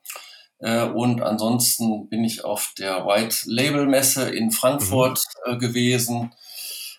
[0.59, 5.53] Äh, und ansonsten bin ich auf der White Label Messe in Frankfurt mhm.
[5.53, 6.33] äh, gewesen.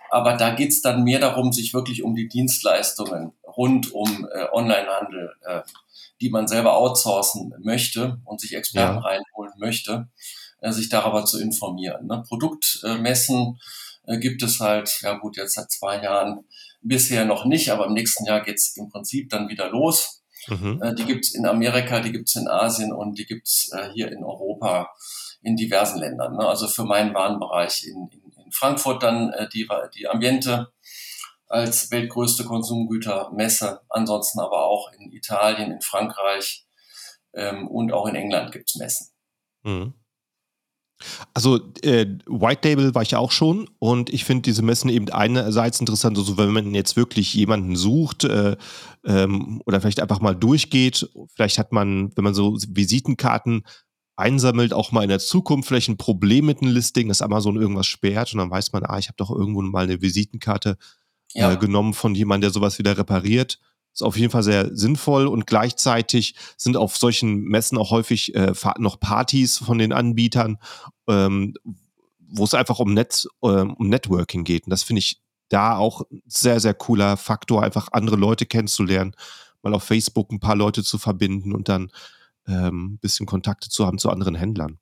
[0.09, 5.33] Aber da geht's dann mehr darum, sich wirklich um die Dienstleistungen rund um äh, Onlinehandel,
[5.45, 5.61] äh,
[6.21, 9.01] die man selber outsourcen möchte und sich Experten ja.
[9.01, 10.07] reinholen möchte,
[10.61, 12.07] äh, sich darüber zu informieren.
[12.07, 12.23] Ne?
[12.27, 13.59] Produktmessen
[14.21, 16.45] gibt es halt, ja gut, jetzt seit zwei Jahren
[16.81, 20.16] bisher noch nicht, aber im nächsten Jahr geht's im Prinzip dann wieder los.
[20.47, 20.81] Mhm.
[20.81, 24.23] Äh, die gibt's in Amerika, die gibt's in Asien und die gibt's äh, hier in
[24.23, 24.89] Europa
[25.41, 26.35] in diversen Ländern.
[26.35, 26.45] Ne?
[26.45, 30.71] Also für meinen Warenbereich in, in, in Frankfurt dann äh, die, die Ambiente
[31.47, 36.65] als weltgrößte Konsumgütermesse, ansonsten aber auch in Italien, in Frankreich
[37.33, 39.07] ähm, und auch in England gibt's Messen.
[39.63, 39.93] Mhm.
[41.33, 45.79] Also äh, White Label war ich auch schon und ich finde diese Messen eben einerseits
[45.79, 48.57] interessant, also wenn man jetzt wirklich jemanden sucht äh,
[49.05, 53.63] ähm, oder vielleicht einfach mal durchgeht, vielleicht hat man, wenn man so Visitenkarten
[54.15, 57.85] einsammelt, auch mal in der Zukunft vielleicht ein Problem mit einem Listing, dass Amazon irgendwas
[57.85, 60.77] sperrt und dann weiß man, ah, ich habe doch irgendwo mal eine Visitenkarte
[61.35, 61.53] äh, ja.
[61.53, 63.59] äh, genommen von jemandem, der sowas wieder repariert
[63.97, 68.53] ist auf jeden Fall sehr sinnvoll und gleichzeitig sind auf solchen Messen auch häufig äh,
[68.77, 70.59] noch Partys von den Anbietern,
[71.07, 71.55] ähm,
[72.19, 74.65] wo es einfach um, Netz, äh, um Networking geht.
[74.65, 79.15] Und das finde ich da auch sehr, sehr cooler Faktor, einfach andere Leute kennenzulernen,
[79.63, 81.89] mal auf Facebook ein paar Leute zu verbinden und dann
[82.47, 84.77] ähm, ein bisschen Kontakte zu haben zu anderen Händlern.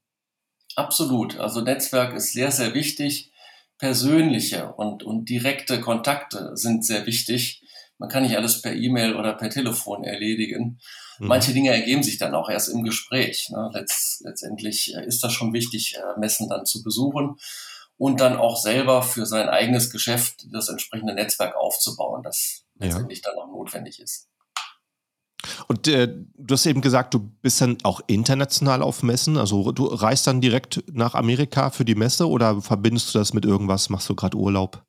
[0.76, 1.40] Absolut.
[1.40, 3.32] Also Netzwerk ist sehr, sehr wichtig.
[3.78, 7.62] Persönliche und, und direkte Kontakte sind sehr wichtig
[7.98, 10.80] man kann nicht alles per E-Mail oder per Telefon erledigen.
[11.20, 11.28] Mhm.
[11.28, 13.50] Manche Dinge ergeben sich dann auch erst im Gespräch.
[13.50, 13.70] Ne?
[13.74, 17.38] Letzt, letztendlich äh, ist das schon wichtig, äh, Messen dann zu besuchen
[17.98, 22.88] und dann auch selber für sein eigenes Geschäft das entsprechende Netzwerk aufzubauen, das ja.
[22.88, 24.28] letztendlich dann auch notwendig ist.
[25.68, 29.38] Und äh, du hast eben gesagt, du bist dann auch international auf Messen.
[29.38, 33.46] Also du reist dann direkt nach Amerika für die Messe oder verbindest du das mit
[33.46, 33.90] irgendwas?
[33.90, 34.84] Machst du gerade Urlaub?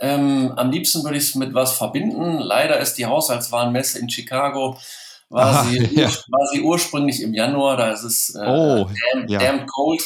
[0.00, 2.38] Ähm, am liebsten würde ich es mit was verbinden.
[2.38, 4.76] Leider ist die Haushaltswarenmesse in Chicago,
[5.28, 6.08] war, Aha, sie, ja.
[6.28, 9.38] war sie ursprünglich im Januar, da ist es äh, oh, damn, ja.
[9.38, 10.02] damn cold.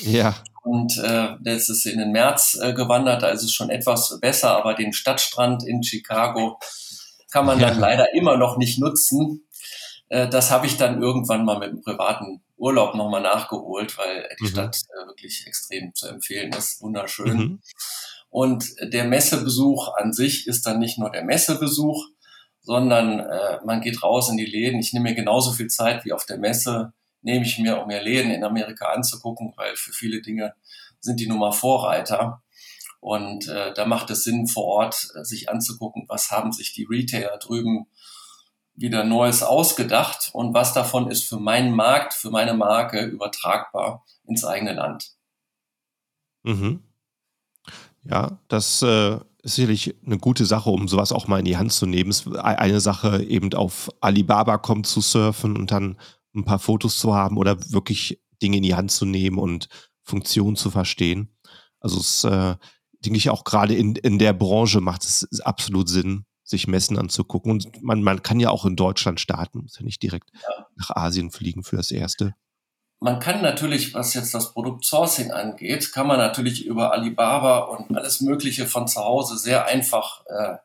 [0.00, 0.34] Ja.
[0.62, 4.56] Und äh, jetzt ist in den März äh, gewandert, da ist es schon etwas besser,
[4.56, 6.58] aber den Stadtstrand in Chicago
[7.32, 7.68] kann man ja.
[7.68, 9.46] dann leider immer noch nicht nutzen.
[10.08, 14.44] Äh, das habe ich dann irgendwann mal mit einem privaten Urlaub nochmal nachgeholt, weil die
[14.44, 14.48] mhm.
[14.48, 16.80] Stadt äh, wirklich extrem zu empfehlen ist.
[16.80, 17.36] Wunderschön.
[17.36, 17.62] Mhm.
[18.32, 22.08] Und der Messebesuch an sich ist dann nicht nur der Messebesuch,
[22.62, 24.80] sondern äh, man geht raus in die Läden.
[24.80, 28.02] Ich nehme mir genauso viel Zeit wie auf der Messe, nehme ich mir, um mir
[28.02, 30.54] Läden in Amerika anzugucken, weil für viele Dinge
[30.98, 32.42] sind die nun mal Vorreiter.
[33.00, 36.84] Und äh, da macht es Sinn, vor Ort äh, sich anzugucken, was haben sich die
[36.84, 37.86] Retailer drüben
[38.74, 44.42] wieder Neues ausgedacht und was davon ist für meinen Markt, für meine Marke übertragbar ins
[44.42, 45.12] eigene Land.
[46.44, 46.82] Mhm.
[48.04, 51.72] Ja, das äh, ist sicherlich eine gute Sache, um sowas auch mal in die Hand
[51.72, 52.10] zu nehmen.
[52.10, 55.98] Es ist eine Sache, eben auf Alibaba.com zu surfen und dann
[56.34, 59.68] ein paar Fotos zu haben oder wirklich Dinge in die Hand zu nehmen und
[60.02, 61.28] Funktionen zu verstehen.
[61.80, 62.56] Also es äh,
[63.04, 67.50] denke ich, auch gerade in, in der Branche macht es absolut Sinn, sich Messen anzugucken.
[67.50, 70.66] Und man, man kann ja auch in Deutschland starten, muss ja nicht direkt ja.
[70.76, 72.34] nach Asien fliegen für das Erste.
[73.02, 77.96] Man kann natürlich, was jetzt das Produkt Sourcing angeht, kann man natürlich über Alibaba und
[77.96, 80.58] alles Mögliche von zu Hause sehr einfach äh,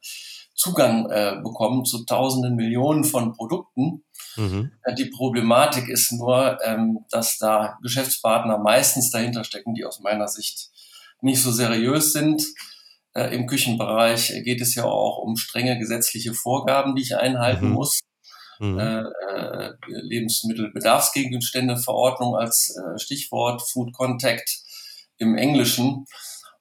[0.54, 4.04] Zugang äh, bekommen zu tausenden Millionen von Produkten.
[4.36, 4.72] Mhm.
[4.84, 10.28] Äh, die Problematik ist nur, ähm, dass da Geschäftspartner meistens dahinter stecken, die aus meiner
[10.28, 10.70] Sicht
[11.22, 12.46] nicht so seriös sind.
[13.16, 17.74] Äh, Im Küchenbereich geht es ja auch um strenge gesetzliche Vorgaben, die ich einhalten mhm.
[17.74, 18.02] muss.
[18.60, 18.80] Mhm.
[18.80, 24.60] Äh, äh, Lebensmittelbedarfsgegenständeverordnung als äh, Stichwort, Food Contact
[25.18, 26.06] im Englischen.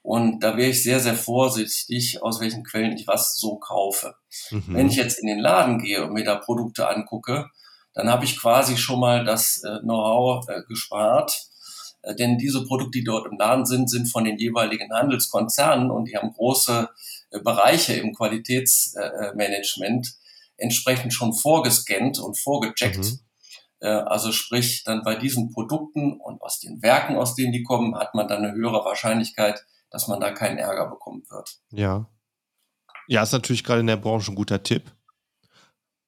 [0.02, 4.14] Und da wäre ich sehr, sehr vorsichtig, aus welchen Quellen ich was so kaufe.
[4.50, 4.64] Mhm.
[4.68, 7.50] Wenn ich jetzt in den Laden gehe und mir da Produkte angucke,
[7.92, 11.48] dann habe ich quasi schon mal das äh, Know-how äh, gespart
[12.06, 16.06] äh, denn diese Produkte, die dort im Laden sind, sind von den jeweiligen Handelskonzernen und
[16.06, 16.88] die haben große
[17.30, 20.14] äh, Bereiche im Qualitätsmanagement
[20.57, 22.99] entsprechend schon vorgescannt und vorgecheckt.
[22.99, 23.21] Mhm.
[23.81, 27.97] Äh, also sprich, dann bei diesen Produkten und aus den Werken, aus denen die kommen,
[27.97, 31.59] hat man dann eine höhere Wahrscheinlichkeit, dass man da keinen Ärger bekommen wird.
[31.71, 32.09] Ja.
[33.09, 34.92] Ja, ist natürlich gerade in der Branche ein guter Tipp.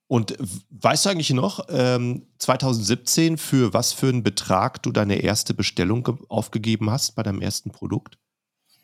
[0.09, 0.37] Und
[0.71, 6.25] weißt du eigentlich noch, ähm, 2017, für was für einen Betrag du deine erste Bestellung
[6.31, 8.19] aufgegeben hast bei deinem ersten Produkt?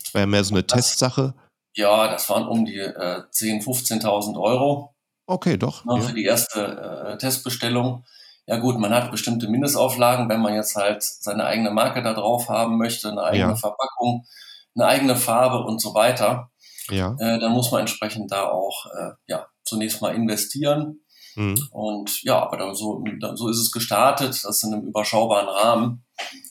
[0.02, 1.34] Das war ja mehr so eine das, Testsache.
[1.74, 4.93] Ja, das waren um die äh, 10.000, 15.000 Euro.
[5.26, 5.84] Okay, doch.
[5.86, 6.00] Ja.
[6.00, 8.04] Für die erste äh, Testbestellung.
[8.46, 12.48] Ja gut, man hat bestimmte Mindestauflagen, wenn man jetzt halt seine eigene Marke da drauf
[12.50, 13.56] haben möchte, eine eigene ja.
[13.56, 14.26] Verpackung,
[14.74, 16.50] eine eigene Farbe und so weiter.
[16.90, 17.16] Ja.
[17.18, 21.00] Äh, dann muss man entsprechend da auch äh, ja, zunächst mal investieren.
[21.36, 21.68] Mhm.
[21.70, 26.04] Und ja, aber dann so, dann, so ist es gestartet, das in einem überschaubaren Rahmen.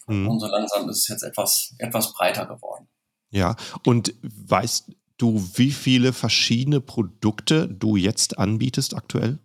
[0.07, 0.27] Mhm.
[0.27, 2.87] Und so langsam ist es jetzt etwas, etwas breiter geworden.
[3.29, 3.55] Ja,
[3.85, 9.39] und weißt du, wie viele verschiedene Produkte du jetzt anbietest aktuell?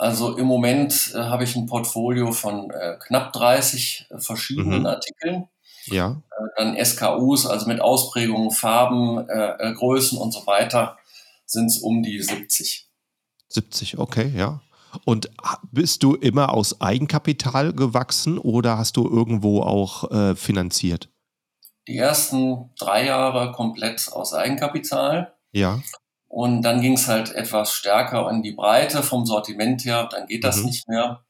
[0.00, 4.86] Also im Moment äh, habe ich ein Portfolio von äh, knapp 30 äh, verschiedenen mhm.
[4.86, 5.48] Artikeln.
[5.84, 6.22] Ja.
[6.30, 10.96] Äh, dann SKUs, also mit Ausprägungen, Farben, äh, Größen und so weiter,
[11.44, 12.88] sind es um die 70.
[13.48, 14.62] 70, okay, ja.
[15.04, 15.30] Und
[15.70, 21.09] bist du immer aus Eigenkapital gewachsen oder hast du irgendwo auch äh, finanziert?
[21.90, 25.34] Die ersten drei Jahre komplett aus Eigenkapital.
[25.52, 25.80] Ja.
[26.28, 30.44] Und dann ging es halt etwas stärker in die Breite vom Sortiment her, dann geht
[30.44, 30.66] das mhm.
[30.66, 31.24] nicht mehr.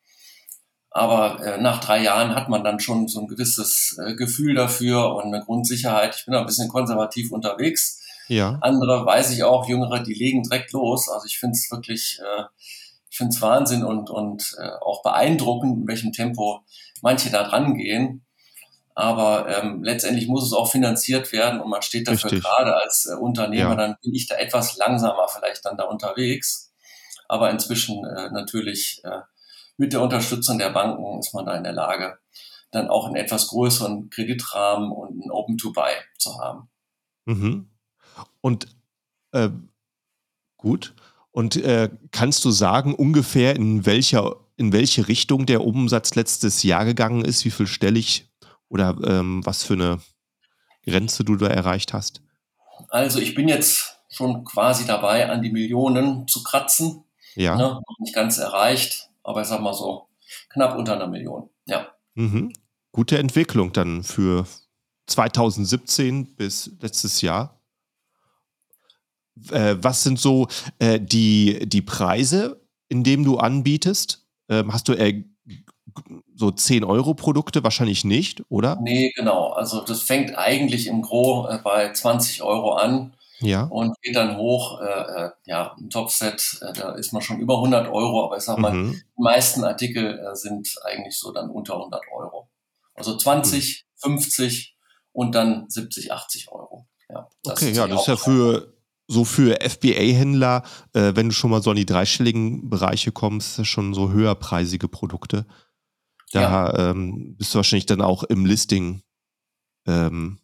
[0.90, 5.14] Aber äh, nach drei Jahren hat man dann schon so ein gewisses äh, Gefühl dafür
[5.14, 6.16] und eine Grundsicherheit.
[6.16, 8.58] Ich bin ein bisschen konservativ unterwegs ja.
[8.60, 11.08] Andere weiß ich auch, Jüngere, die legen direkt los.
[11.08, 12.44] Also ich finde es wirklich, äh,
[13.10, 16.60] ich finde es Wahnsinn und, und äh, auch beeindruckend, in welchem Tempo
[17.02, 18.24] manche da dran gehen.
[18.94, 22.42] Aber ähm, letztendlich muss es auch finanziert werden und man steht dafür Richtig.
[22.42, 23.76] gerade als äh, Unternehmer, ja.
[23.76, 26.72] dann bin ich da etwas langsamer vielleicht dann da unterwegs.
[27.28, 29.20] Aber inzwischen äh, natürlich äh,
[29.76, 32.18] mit der Unterstützung der Banken ist man da in der Lage,
[32.72, 36.68] dann auch einen etwas größeren Kreditrahmen und ein Open-to-Buy zu haben.
[37.26, 37.70] Mhm.
[38.40, 38.66] Und
[39.32, 39.50] äh,
[40.56, 40.94] gut.
[41.30, 46.84] Und äh, kannst du sagen, ungefähr in welcher, in welche Richtung der Umsatz letztes Jahr
[46.84, 48.29] gegangen ist, wie viel stellig
[48.70, 50.00] oder ähm, was für eine
[50.84, 52.22] Grenze du da erreicht hast?
[52.88, 57.04] Also ich bin jetzt schon quasi dabei, an die Millionen zu kratzen.
[57.34, 57.56] Ja.
[57.56, 57.80] Ne?
[57.98, 60.08] Nicht ganz erreicht, aber ich sag mal so,
[60.48, 61.50] knapp unter einer Million.
[61.66, 61.88] Ja.
[62.14, 62.52] Mhm.
[62.92, 64.46] Gute Entwicklung dann für
[65.06, 67.60] 2017 bis letztes Jahr.
[69.50, 74.26] Äh, was sind so äh, die, die Preise, in denen du anbietest?
[74.48, 75.24] Ähm, hast du äh,
[76.40, 77.62] so 10 Euro Produkte?
[77.62, 78.78] Wahrscheinlich nicht, oder?
[78.82, 79.50] Nee, genau.
[79.50, 83.64] Also das fängt eigentlich im Gro äh, bei 20 Euro an Ja.
[83.64, 84.80] und geht dann hoch.
[84.80, 84.86] Äh,
[85.26, 88.58] äh, ja, ein Topset, äh, da ist man schon über 100 Euro, aber ich sag
[88.58, 88.92] mal, Mhm.
[88.92, 92.48] die meisten Artikel äh, sind eigentlich so dann unter 100 Euro.
[92.94, 94.74] Also 20, 50
[95.12, 96.86] und dann 70, 80 Euro.
[97.10, 98.72] Ja, das Okay, ja, das ist ja für
[99.08, 103.92] so für FBA-Händler, äh, wenn du schon mal so an die dreistelligen Bereiche kommst, schon
[103.92, 105.46] so höherpreisige Produkte.
[106.32, 109.02] Da ähm, bist du wahrscheinlich dann auch im Listing,
[109.86, 110.38] ähm,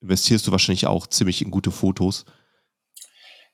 [0.00, 2.24] investierst du wahrscheinlich auch ziemlich in gute Fotos.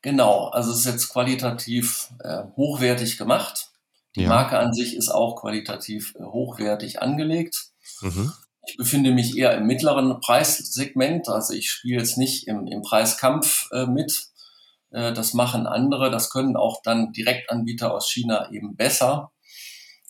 [0.02, 3.70] Genau, also es ist jetzt qualitativ äh, hochwertig gemacht.
[4.14, 4.29] Die Ja.
[4.29, 7.70] Marke an sich ist auch qualitativ äh, hochwertig angelegt.
[8.00, 8.33] Mhm.
[8.68, 13.68] Ich befinde mich eher im mittleren Preissegment, also ich spiele jetzt nicht im, im Preiskampf
[13.72, 14.29] äh, mit.
[14.90, 19.33] Äh, das machen andere, das können auch dann Direktanbieter aus China eben besser.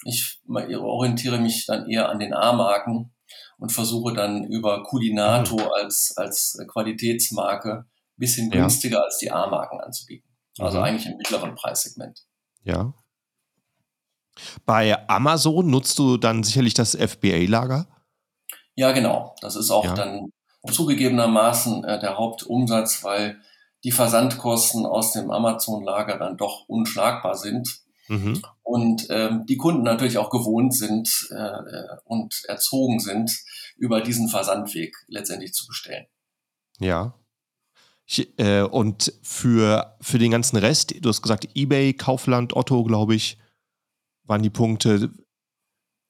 [0.04, 3.14] Ich orientiere mich dann eher an den A-Marken
[3.58, 7.86] und versuche dann über Culinato als, als Qualitätsmarke
[8.18, 8.60] bisschen Ja.
[8.62, 10.28] günstiger als die A-Marken anzubieten.
[10.58, 10.84] Also Mhm.
[10.84, 12.26] eigentlich im mittleren Preissegment.
[12.62, 12.94] Ja.
[14.64, 17.86] Bei Amazon nutzt du dann sicherlich das FBA-Lager.
[18.74, 19.34] Ja, genau.
[19.40, 19.94] Das ist auch Ja.
[19.94, 20.30] dann
[20.70, 23.40] zugegebenermaßen äh, der Hauptumsatz, weil
[23.84, 28.42] die Versandkosten aus dem Amazon-Lager dann doch unschlagbar sind Mhm.
[28.62, 33.30] und ähm, die Kunden natürlich auch gewohnt sind äh, äh, und erzogen sind,
[33.76, 36.06] über diesen Versandweg letztendlich zu bestellen.
[36.78, 37.14] Ja.
[38.06, 43.16] Ich, äh, und für, für den ganzen Rest, du hast gesagt, eBay, Kaufland, Otto, glaube
[43.16, 43.38] ich,
[44.24, 45.10] waren die Punkte.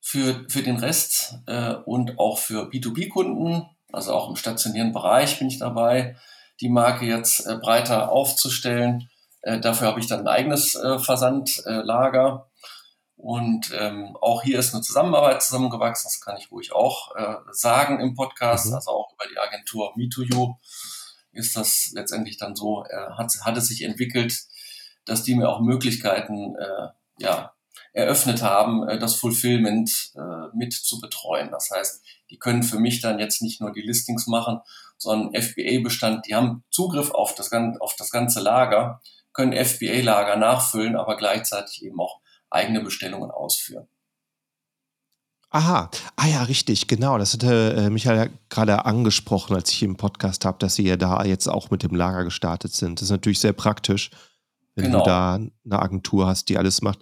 [0.01, 5.49] Für, für den Rest äh, und auch für B2B-Kunden, also auch im stationären Bereich bin
[5.49, 6.17] ich dabei,
[6.61, 9.09] die Marke jetzt äh, breiter aufzustellen.
[9.47, 12.51] Äh, dafür habe ich dann ein eigenes äh, Versandlager.
[13.15, 18.01] Und ähm, auch hier ist eine Zusammenarbeit zusammengewachsen, das kann ich ruhig auch äh, sagen
[18.01, 18.75] im Podcast, Mhm.
[18.75, 20.57] also auch über die Agentur Me2You
[21.31, 24.37] ist das letztendlich dann so, äh, hat, hat es sich entwickelt,
[25.05, 26.57] dass die mir auch Möglichkeiten
[27.21, 27.53] ja,
[27.93, 31.51] eröffnet haben, das Fulfillment äh, mit zu betreuen.
[31.53, 34.61] Das heißt, die können für mich dann jetzt nicht nur die Listings machen,
[34.99, 39.01] sondern FBA-Bestand, die haben Zugriff auf das, auf das ganze Lager,
[39.37, 42.21] können FBA-Lager nachfüllen, aber gleichzeitig eben auch
[42.51, 43.87] eigene Bestellungen ausführen.
[45.51, 47.19] Aha, ah ja, richtig, genau.
[47.19, 50.97] Das hatte äh, Michael ja gerade angesprochen, als ich im Podcast habe, dass sie ja
[50.97, 52.99] da jetzt auch mit dem Lager gestartet sind.
[53.01, 54.11] Das ist natürlich sehr praktisch,
[54.75, 54.99] wenn Genau.
[54.99, 56.99] du da eine Agentur hast, die alles macht.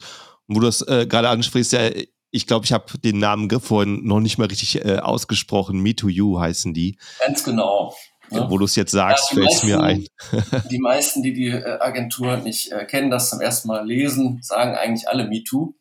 [0.46, 1.90] Und wo du das äh, gerade ansprichst, ja,
[2.30, 5.80] ich glaube, ich habe den Namen vorhin noch nicht mal richtig äh, ausgesprochen.
[5.80, 6.98] Me to You heißen die.
[7.20, 7.94] Ganz genau.
[8.30, 8.46] Ne?
[8.48, 10.06] Wo du es jetzt sagst, Ja, fällt es mir ein.
[10.70, 14.74] Die meisten, die die äh, Agentur nicht äh, kennen, das zum ersten Mal lesen, sagen
[14.74, 15.74] eigentlich alle MeToo.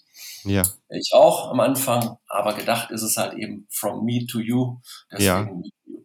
[0.45, 4.77] Ja, Ich auch am Anfang, aber gedacht ist es halt eben from me to you.
[5.12, 5.47] Deswegen Ja.
[5.86, 6.03] you.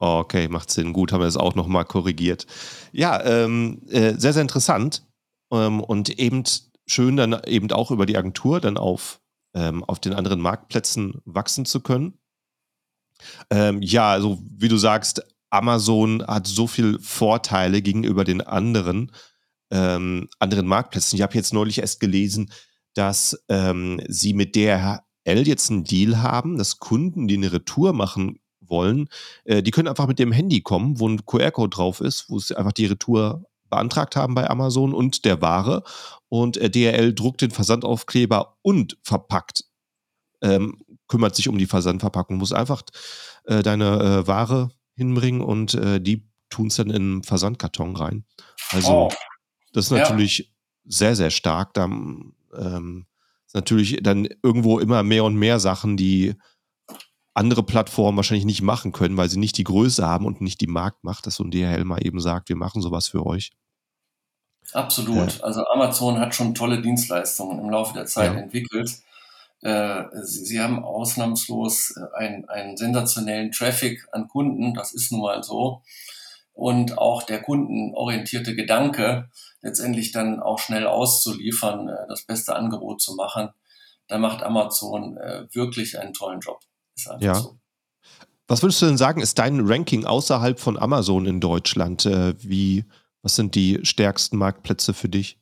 [0.00, 0.94] Oh, okay, macht Sinn.
[0.94, 2.46] Gut, haben wir das auch nochmal korrigiert.
[2.92, 5.06] Ja, ähm, äh, sehr, sehr interessant.
[5.52, 6.44] Ähm, und eben
[6.86, 9.20] schön, dann eben auch über die Agentur dann auf,
[9.54, 12.18] ähm, auf den anderen Marktplätzen wachsen zu können.
[13.50, 15.22] Ähm, ja, also wie du sagst,
[15.54, 19.12] Amazon hat so viele Vorteile gegenüber den anderen,
[19.70, 21.16] ähm, anderen Marktplätzen.
[21.16, 22.50] Ich habe jetzt neulich erst gelesen,
[22.94, 28.40] dass ähm, sie mit DHL jetzt einen Deal haben, dass Kunden, die eine Retour machen
[28.60, 29.08] wollen,
[29.44, 32.56] äh, die können einfach mit dem Handy kommen, wo ein QR-Code drauf ist, wo sie
[32.58, 35.84] einfach die Retour beantragt haben bei Amazon und der Ware.
[36.28, 39.64] Und äh, DHL druckt den Versandaufkleber und verpackt,
[40.42, 42.82] ähm, kümmert sich um die Versandverpackung, muss einfach
[43.44, 48.24] äh, deine äh, Ware hinbringen und äh, die tun es dann in einen Versandkarton rein.
[48.72, 49.12] Also Oh,
[49.72, 49.98] das ist Ja.
[49.98, 50.52] natürlich
[50.84, 51.74] sehr, sehr stark.
[51.74, 53.06] Da ähm,
[53.46, 56.34] ist natürlich dann irgendwo immer mehr und mehr Sachen, die
[57.34, 60.68] andere Plattformen wahrscheinlich nicht machen können, weil sie nicht die Größe haben und nicht die
[60.68, 63.50] Marktmacht, dass so ein DHL mal eben sagt, wir machen sowas für euch.
[64.72, 65.40] absolut.
[65.42, 68.38] Also Amazon hat schon tolle Dienstleistungen im Laufe der Zeit Ja.
[68.38, 68.90] entwickelt.
[69.64, 75.22] Äh, sie, sie haben ausnahmslos äh, einen, einen sensationellen Traffic an Kunden, das ist nun
[75.22, 75.82] mal so.
[76.52, 79.30] Und auch der kundenorientierte Gedanke,
[79.62, 83.48] letztendlich dann auch schnell auszuliefern, äh, das beste Angebot zu machen,
[84.06, 85.16] da macht Amazon
[85.52, 86.60] wirklich einen tollen Job.
[86.94, 87.34] Ist einfach Ja.
[87.36, 87.56] so.
[88.46, 92.04] Was würdest du denn sagen, ist dein Ranking außerhalb von Amazon in Deutschland?
[92.04, 92.84] Wie,
[93.22, 95.38] was sind die stärksten Marktplätze für dich?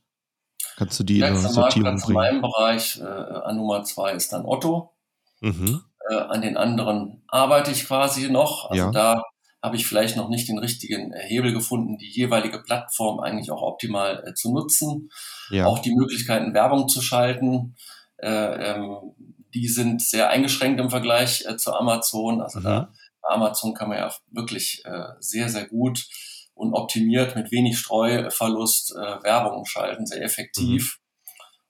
[0.76, 2.14] Kannst du die Sortierung Marktplatz in bringen?
[2.14, 4.92] meinem Bereich äh, an Nummer zwei ist dann Otto.
[5.40, 5.82] Mhm.
[6.10, 8.70] Äh, an den anderen arbeite ich quasi noch.
[8.70, 8.90] Also Ja.
[8.90, 9.22] da
[9.62, 13.62] habe ich vielleicht noch nicht den richtigen äh, Hebel gefunden, die jeweilige Plattform eigentlich auch
[13.62, 15.10] optimal äh, zu nutzen.
[15.50, 15.66] Ja.
[15.66, 17.76] Auch die Möglichkeiten, Werbung zu schalten,
[18.16, 19.14] äh, ähm,
[19.54, 22.40] die sind sehr eingeschränkt im Vergleich äh, zu Amazon.
[22.40, 22.64] Also Mhm.
[22.64, 22.92] da
[23.22, 24.82] bei Amazon kann man ja wirklich
[25.20, 26.08] sehr, sehr gut
[26.54, 30.98] und optimiert mit wenig Streuverlust äh, Werbung schalten, sehr effektiv.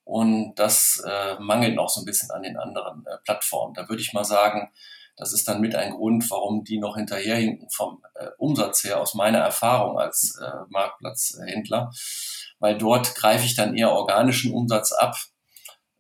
[0.05, 3.75] Und das äh, mangelt noch so ein bisschen an den anderen äh, Plattformen.
[3.75, 4.71] Da würde ich mal sagen,
[5.17, 9.15] das ist dann mit ein Grund, warum die noch hinterherhinken vom äh, Umsatz her, aus
[9.15, 11.91] meiner Erfahrung als äh, Marktplatzhändler.
[12.59, 15.17] Weil dort greife ich dann eher organischen Umsatz ab,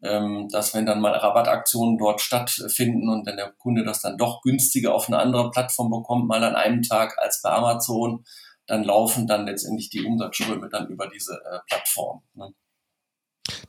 [0.02, 4.42] ähm, dass wenn dann mal Rabattaktionen dort stattfinden und dann der Kunde das dann doch
[4.42, 8.24] günstiger auf eine andere Plattform bekommt, mal an einem Tag als bei Amazon,
[8.72, 12.22] dann laufen dann letztendlich die Umsatzströme dann über diese äh, Plattform.
[12.34, 12.54] Ne?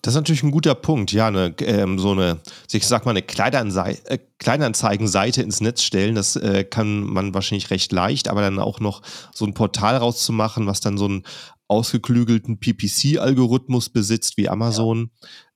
[0.01, 2.39] Das ist natürlich ein guter Punkt, ja, eine, ähm, so eine,
[2.72, 7.70] ich sag mal, eine Kleinanzei äh, Kleinanzeigenseite ins Netz stellen, das äh, kann man wahrscheinlich
[7.70, 9.01] recht leicht, aber dann auch noch
[9.34, 11.24] so ein Portal rauszumachen, was dann so einen
[11.68, 15.12] ausgeklügelten PPC-Algorithmus besitzt wie Amazon,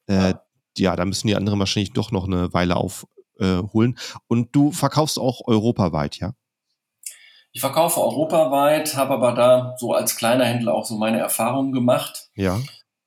[0.10, 0.30] ja.
[0.30, 0.34] Äh,
[0.78, 3.98] ja, da müssen die anderen wahrscheinlich doch noch eine Weile aufholen.
[4.28, 6.34] Und du verkaufst auch europaweit, ja?
[7.58, 12.28] Ich verkaufe europaweit, habe aber da so als kleiner Händler auch so meine Erfahrungen gemacht.
[12.36, 12.62] Ja.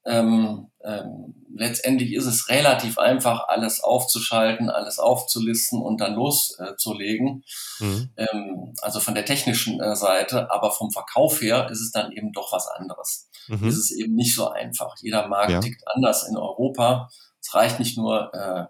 [0.05, 7.45] Ähm, ähm, letztendlich ist es relativ einfach, alles aufzuschalten, alles aufzulisten und dann loszulegen.
[7.79, 8.11] Äh, mhm.
[8.17, 12.33] ähm, also von der technischen äh, Seite, aber vom Verkauf her ist es dann eben
[12.33, 13.31] doch was anderes.
[13.47, 13.69] Mhm.
[13.69, 14.97] Ist es eben nicht so einfach.
[15.01, 15.61] Jeder Markt ja.
[15.61, 17.09] tickt anders in Europa.
[17.41, 18.65] Es reicht nicht nur, äh,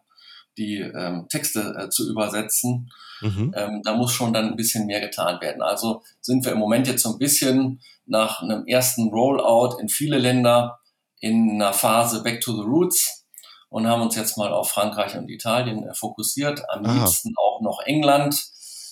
[0.61, 2.93] die ähm, Texte äh, zu übersetzen.
[3.23, 3.53] Mhm.
[3.57, 5.63] Ähm, da muss schon dann ein bisschen mehr getan werden.
[5.63, 10.19] Also sind wir im Moment jetzt so ein bisschen nach einem ersten Rollout in viele
[10.19, 10.79] Länder
[11.21, 13.27] in einer Phase Back to the Roots
[13.69, 16.63] und haben uns jetzt mal auf Frankreich und Italien äh, fokussiert.
[16.69, 16.95] Am Aha.
[16.95, 18.43] liebsten auch noch England.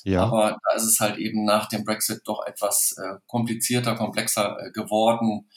[0.05, 0.23] Ja.
[0.23, 4.71] Aber da ist es halt eben nach dem Brexit doch etwas äh, komplizierter, komplexer äh,
[4.71, 5.49] geworden,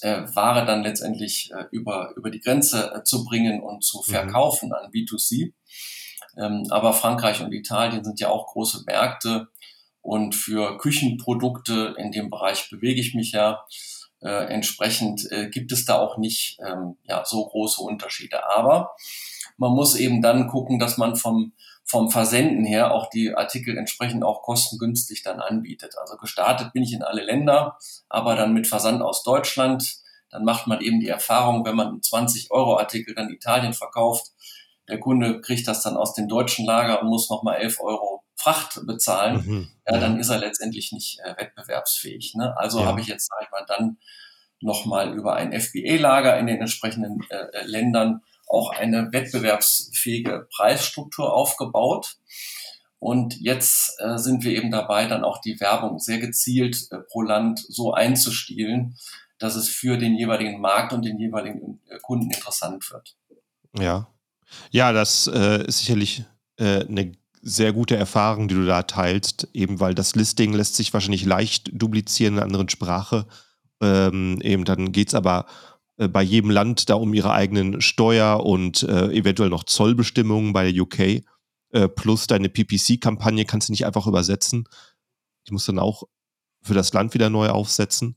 [0.00, 4.68] äh, Ware dann letztendlich äh, über, über die Grenze äh, zu bringen und zu verkaufen
[4.68, 4.74] mhm.
[4.74, 5.52] an B2C.
[6.36, 9.48] Ähm, aber Frankreich und Italien sind ja auch große Märkte
[10.00, 13.64] und für Küchenprodukte in dem Bereich bewege ich mich ja.
[14.20, 18.48] Äh, entsprechend äh, gibt es da auch nicht ähm, ja, so große Unterschiede.
[18.48, 18.96] Aber
[19.58, 21.52] man muss eben dann gucken, dass man vom,
[21.88, 25.94] vom Versenden her auch die Artikel entsprechend auch kostengünstig dann anbietet.
[25.98, 27.78] Also gestartet bin ich in alle Länder,
[28.10, 29.96] aber dann mit Versand aus Deutschland.
[30.30, 34.32] Dann macht man eben die Erfahrung, wenn man 20 Euro Artikel dann Italien verkauft,
[34.86, 38.80] der Kunde kriegt das dann aus dem deutschen Lager und muss nochmal 11 Euro Fracht
[38.86, 39.68] bezahlen, mhm.
[39.86, 42.34] ja, dann ist er letztendlich nicht äh, wettbewerbsfähig.
[42.34, 42.56] Ne?
[42.56, 42.86] Also ja.
[42.86, 43.98] habe ich jetzt, sag ich mal, dann
[44.60, 52.16] nochmal über ein FBA-Lager in den entsprechenden äh, Ländern auch eine wettbewerbsfähige Preisstruktur aufgebaut.
[52.98, 57.22] Und jetzt äh, sind wir eben dabei, dann auch die Werbung sehr gezielt äh, pro
[57.22, 58.96] Land so einzustielen,
[59.38, 63.16] dass es für den jeweiligen Markt und den jeweiligen äh, Kunden interessant wird.
[63.78, 64.08] Ja,
[64.70, 66.24] ja, das äh, ist sicherlich
[66.56, 70.92] äh, eine sehr gute Erfahrung, die du da teilst, eben weil das Listing lässt sich
[70.92, 73.26] wahrscheinlich leicht duplizieren in einer anderen Sprache.
[73.80, 75.46] Ähm, eben dann geht es aber
[76.06, 80.80] bei jedem Land da um ihre eigenen Steuer und äh, eventuell noch Zollbestimmungen bei der
[80.80, 81.24] UK.
[81.70, 84.68] Äh, plus deine PPC-Kampagne kannst du nicht einfach übersetzen.
[85.48, 86.04] Die musst du dann auch
[86.62, 88.16] für das Land wieder neu aufsetzen.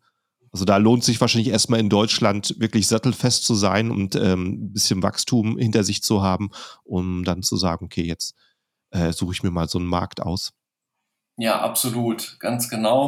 [0.52, 4.74] Also da lohnt sich wahrscheinlich erstmal in Deutschland wirklich sattelfest zu sein und ähm, ein
[4.74, 6.52] bisschen Wachstum hinter sich zu haben,
[6.84, 8.36] um dann zu sagen, okay, jetzt
[8.92, 10.54] äh, suche ich mir mal so einen Markt aus.
[11.38, 13.08] Ja, absolut, ganz genau.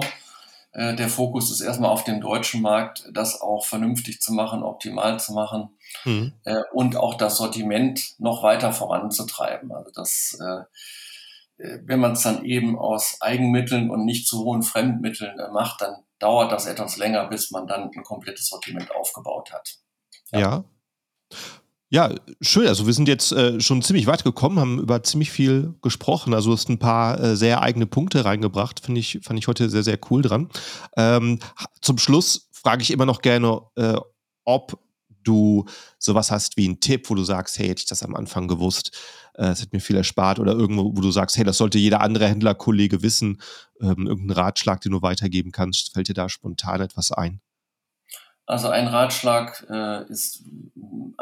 [0.74, 5.20] Äh, der Fokus ist erstmal auf dem deutschen Markt, das auch vernünftig zu machen, optimal
[5.20, 5.70] zu machen
[6.04, 6.34] mhm.
[6.44, 9.72] äh, und auch das Sortiment noch weiter voranzutreiben.
[9.72, 14.64] Also das, äh, äh wenn man es dann eben aus Eigenmitteln und nicht zu hohen
[14.64, 19.54] Fremdmitteln äh, macht, dann dauert das etwas länger, bis man dann ein komplettes Sortiment aufgebaut
[19.54, 19.76] hat.
[20.32, 20.40] ja.
[20.40, 20.66] ja.
[21.94, 22.10] Ja,
[22.42, 22.68] schön.
[22.68, 26.34] Also wir sind jetzt äh, schon ziemlich weit gekommen, haben über ziemlich viel gesprochen.
[26.34, 28.80] Also du hast ein paar äh, sehr eigene Punkte reingebracht.
[28.80, 30.50] Finde ich, fand ich heute sehr, sehr cool dran.
[30.98, 31.38] Ähm,
[31.82, 33.98] zum Schluss frage ich immer noch gerne, äh,
[34.44, 34.80] ob
[35.24, 35.66] du
[36.00, 38.98] sowas hast wie einen Tipp, wo du sagst, hey, hätte ich das am Anfang gewusst,
[39.36, 40.40] äh, es hat mir viel erspart.
[40.40, 43.40] Oder irgendwo, wo du sagst, hey, das sollte jeder andere Händlerkollege wissen.
[43.80, 45.94] Ähm, irgendeinen Ratschlag, den du weitergeben kannst.
[45.94, 47.40] Fällt dir da spontan etwas ein?
[48.46, 50.44] Also ein Ratschlag äh, ist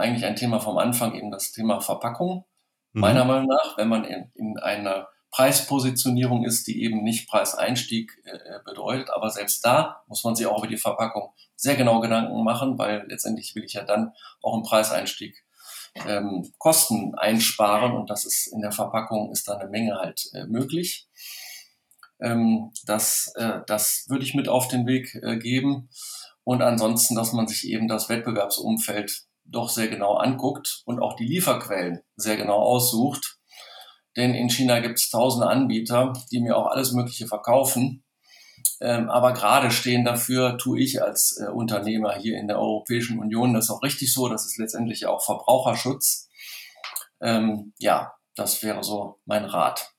[0.02, 2.46] eigentlich ein Thema vom Anfang, eben das Thema Verpackung.
[2.94, 3.02] Mhm.
[3.02, 8.60] Meiner Meinung nach, wenn man in, in einer Preispositionierung ist, die eben nicht Preiseinstieg äh,
[8.66, 9.10] bedeutet.
[9.12, 13.06] Aber selbst da muss man sich auch über die Verpackung sehr genau Gedanken machen, weil
[13.08, 15.46] letztendlich will ich ja dann auch im Preiseinstieg
[15.96, 20.46] ähm, Kosten einsparen und das ist in der Verpackung ist da eine Menge halt äh,
[20.46, 21.08] möglich.
[22.20, 25.90] Ähm, das, äh, das würde ich mit auf den Weg äh, geben.
[26.44, 31.26] Und ansonsten, dass man sich eben das Wettbewerbsumfeld doch sehr genau anguckt und auch die
[31.26, 33.38] Lieferquellen sehr genau aussucht.
[34.18, 38.04] Denn in China gibt es tausende Anbieter, die mir auch alles Mögliche verkaufen.
[38.82, 43.54] Ähm, aber gerade stehen dafür, tue ich als äh, Unternehmer hier in der Europäischen Union.
[43.54, 44.28] Das ist auch richtig so.
[44.28, 46.28] Das ist letztendlich auch Verbraucherschutz.
[47.22, 49.94] Ähm, ja, das wäre so mein Rat.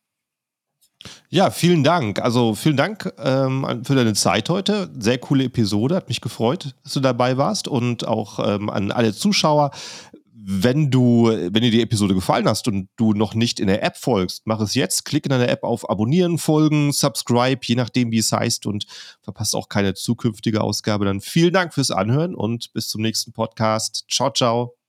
[1.28, 2.20] Ja, vielen Dank.
[2.20, 4.90] Also vielen Dank ähm, für deine Zeit heute.
[4.98, 5.96] Sehr coole Episode.
[5.96, 7.68] Hat mich gefreut, dass du dabei warst.
[7.68, 9.70] Und auch ähm, an alle Zuschauer.
[10.44, 13.96] Wenn du, wenn dir die Episode gefallen hast und du noch nicht in der App
[13.96, 15.04] folgst, mach es jetzt.
[15.04, 18.86] Klick in deiner App auf Abonnieren, Folgen, Subscribe, je nachdem, wie es heißt und
[19.22, 21.04] verpasst auch keine zukünftige Ausgabe.
[21.04, 24.04] Dann vielen Dank fürs Anhören und bis zum nächsten Podcast.
[24.08, 24.74] Ciao, ciao.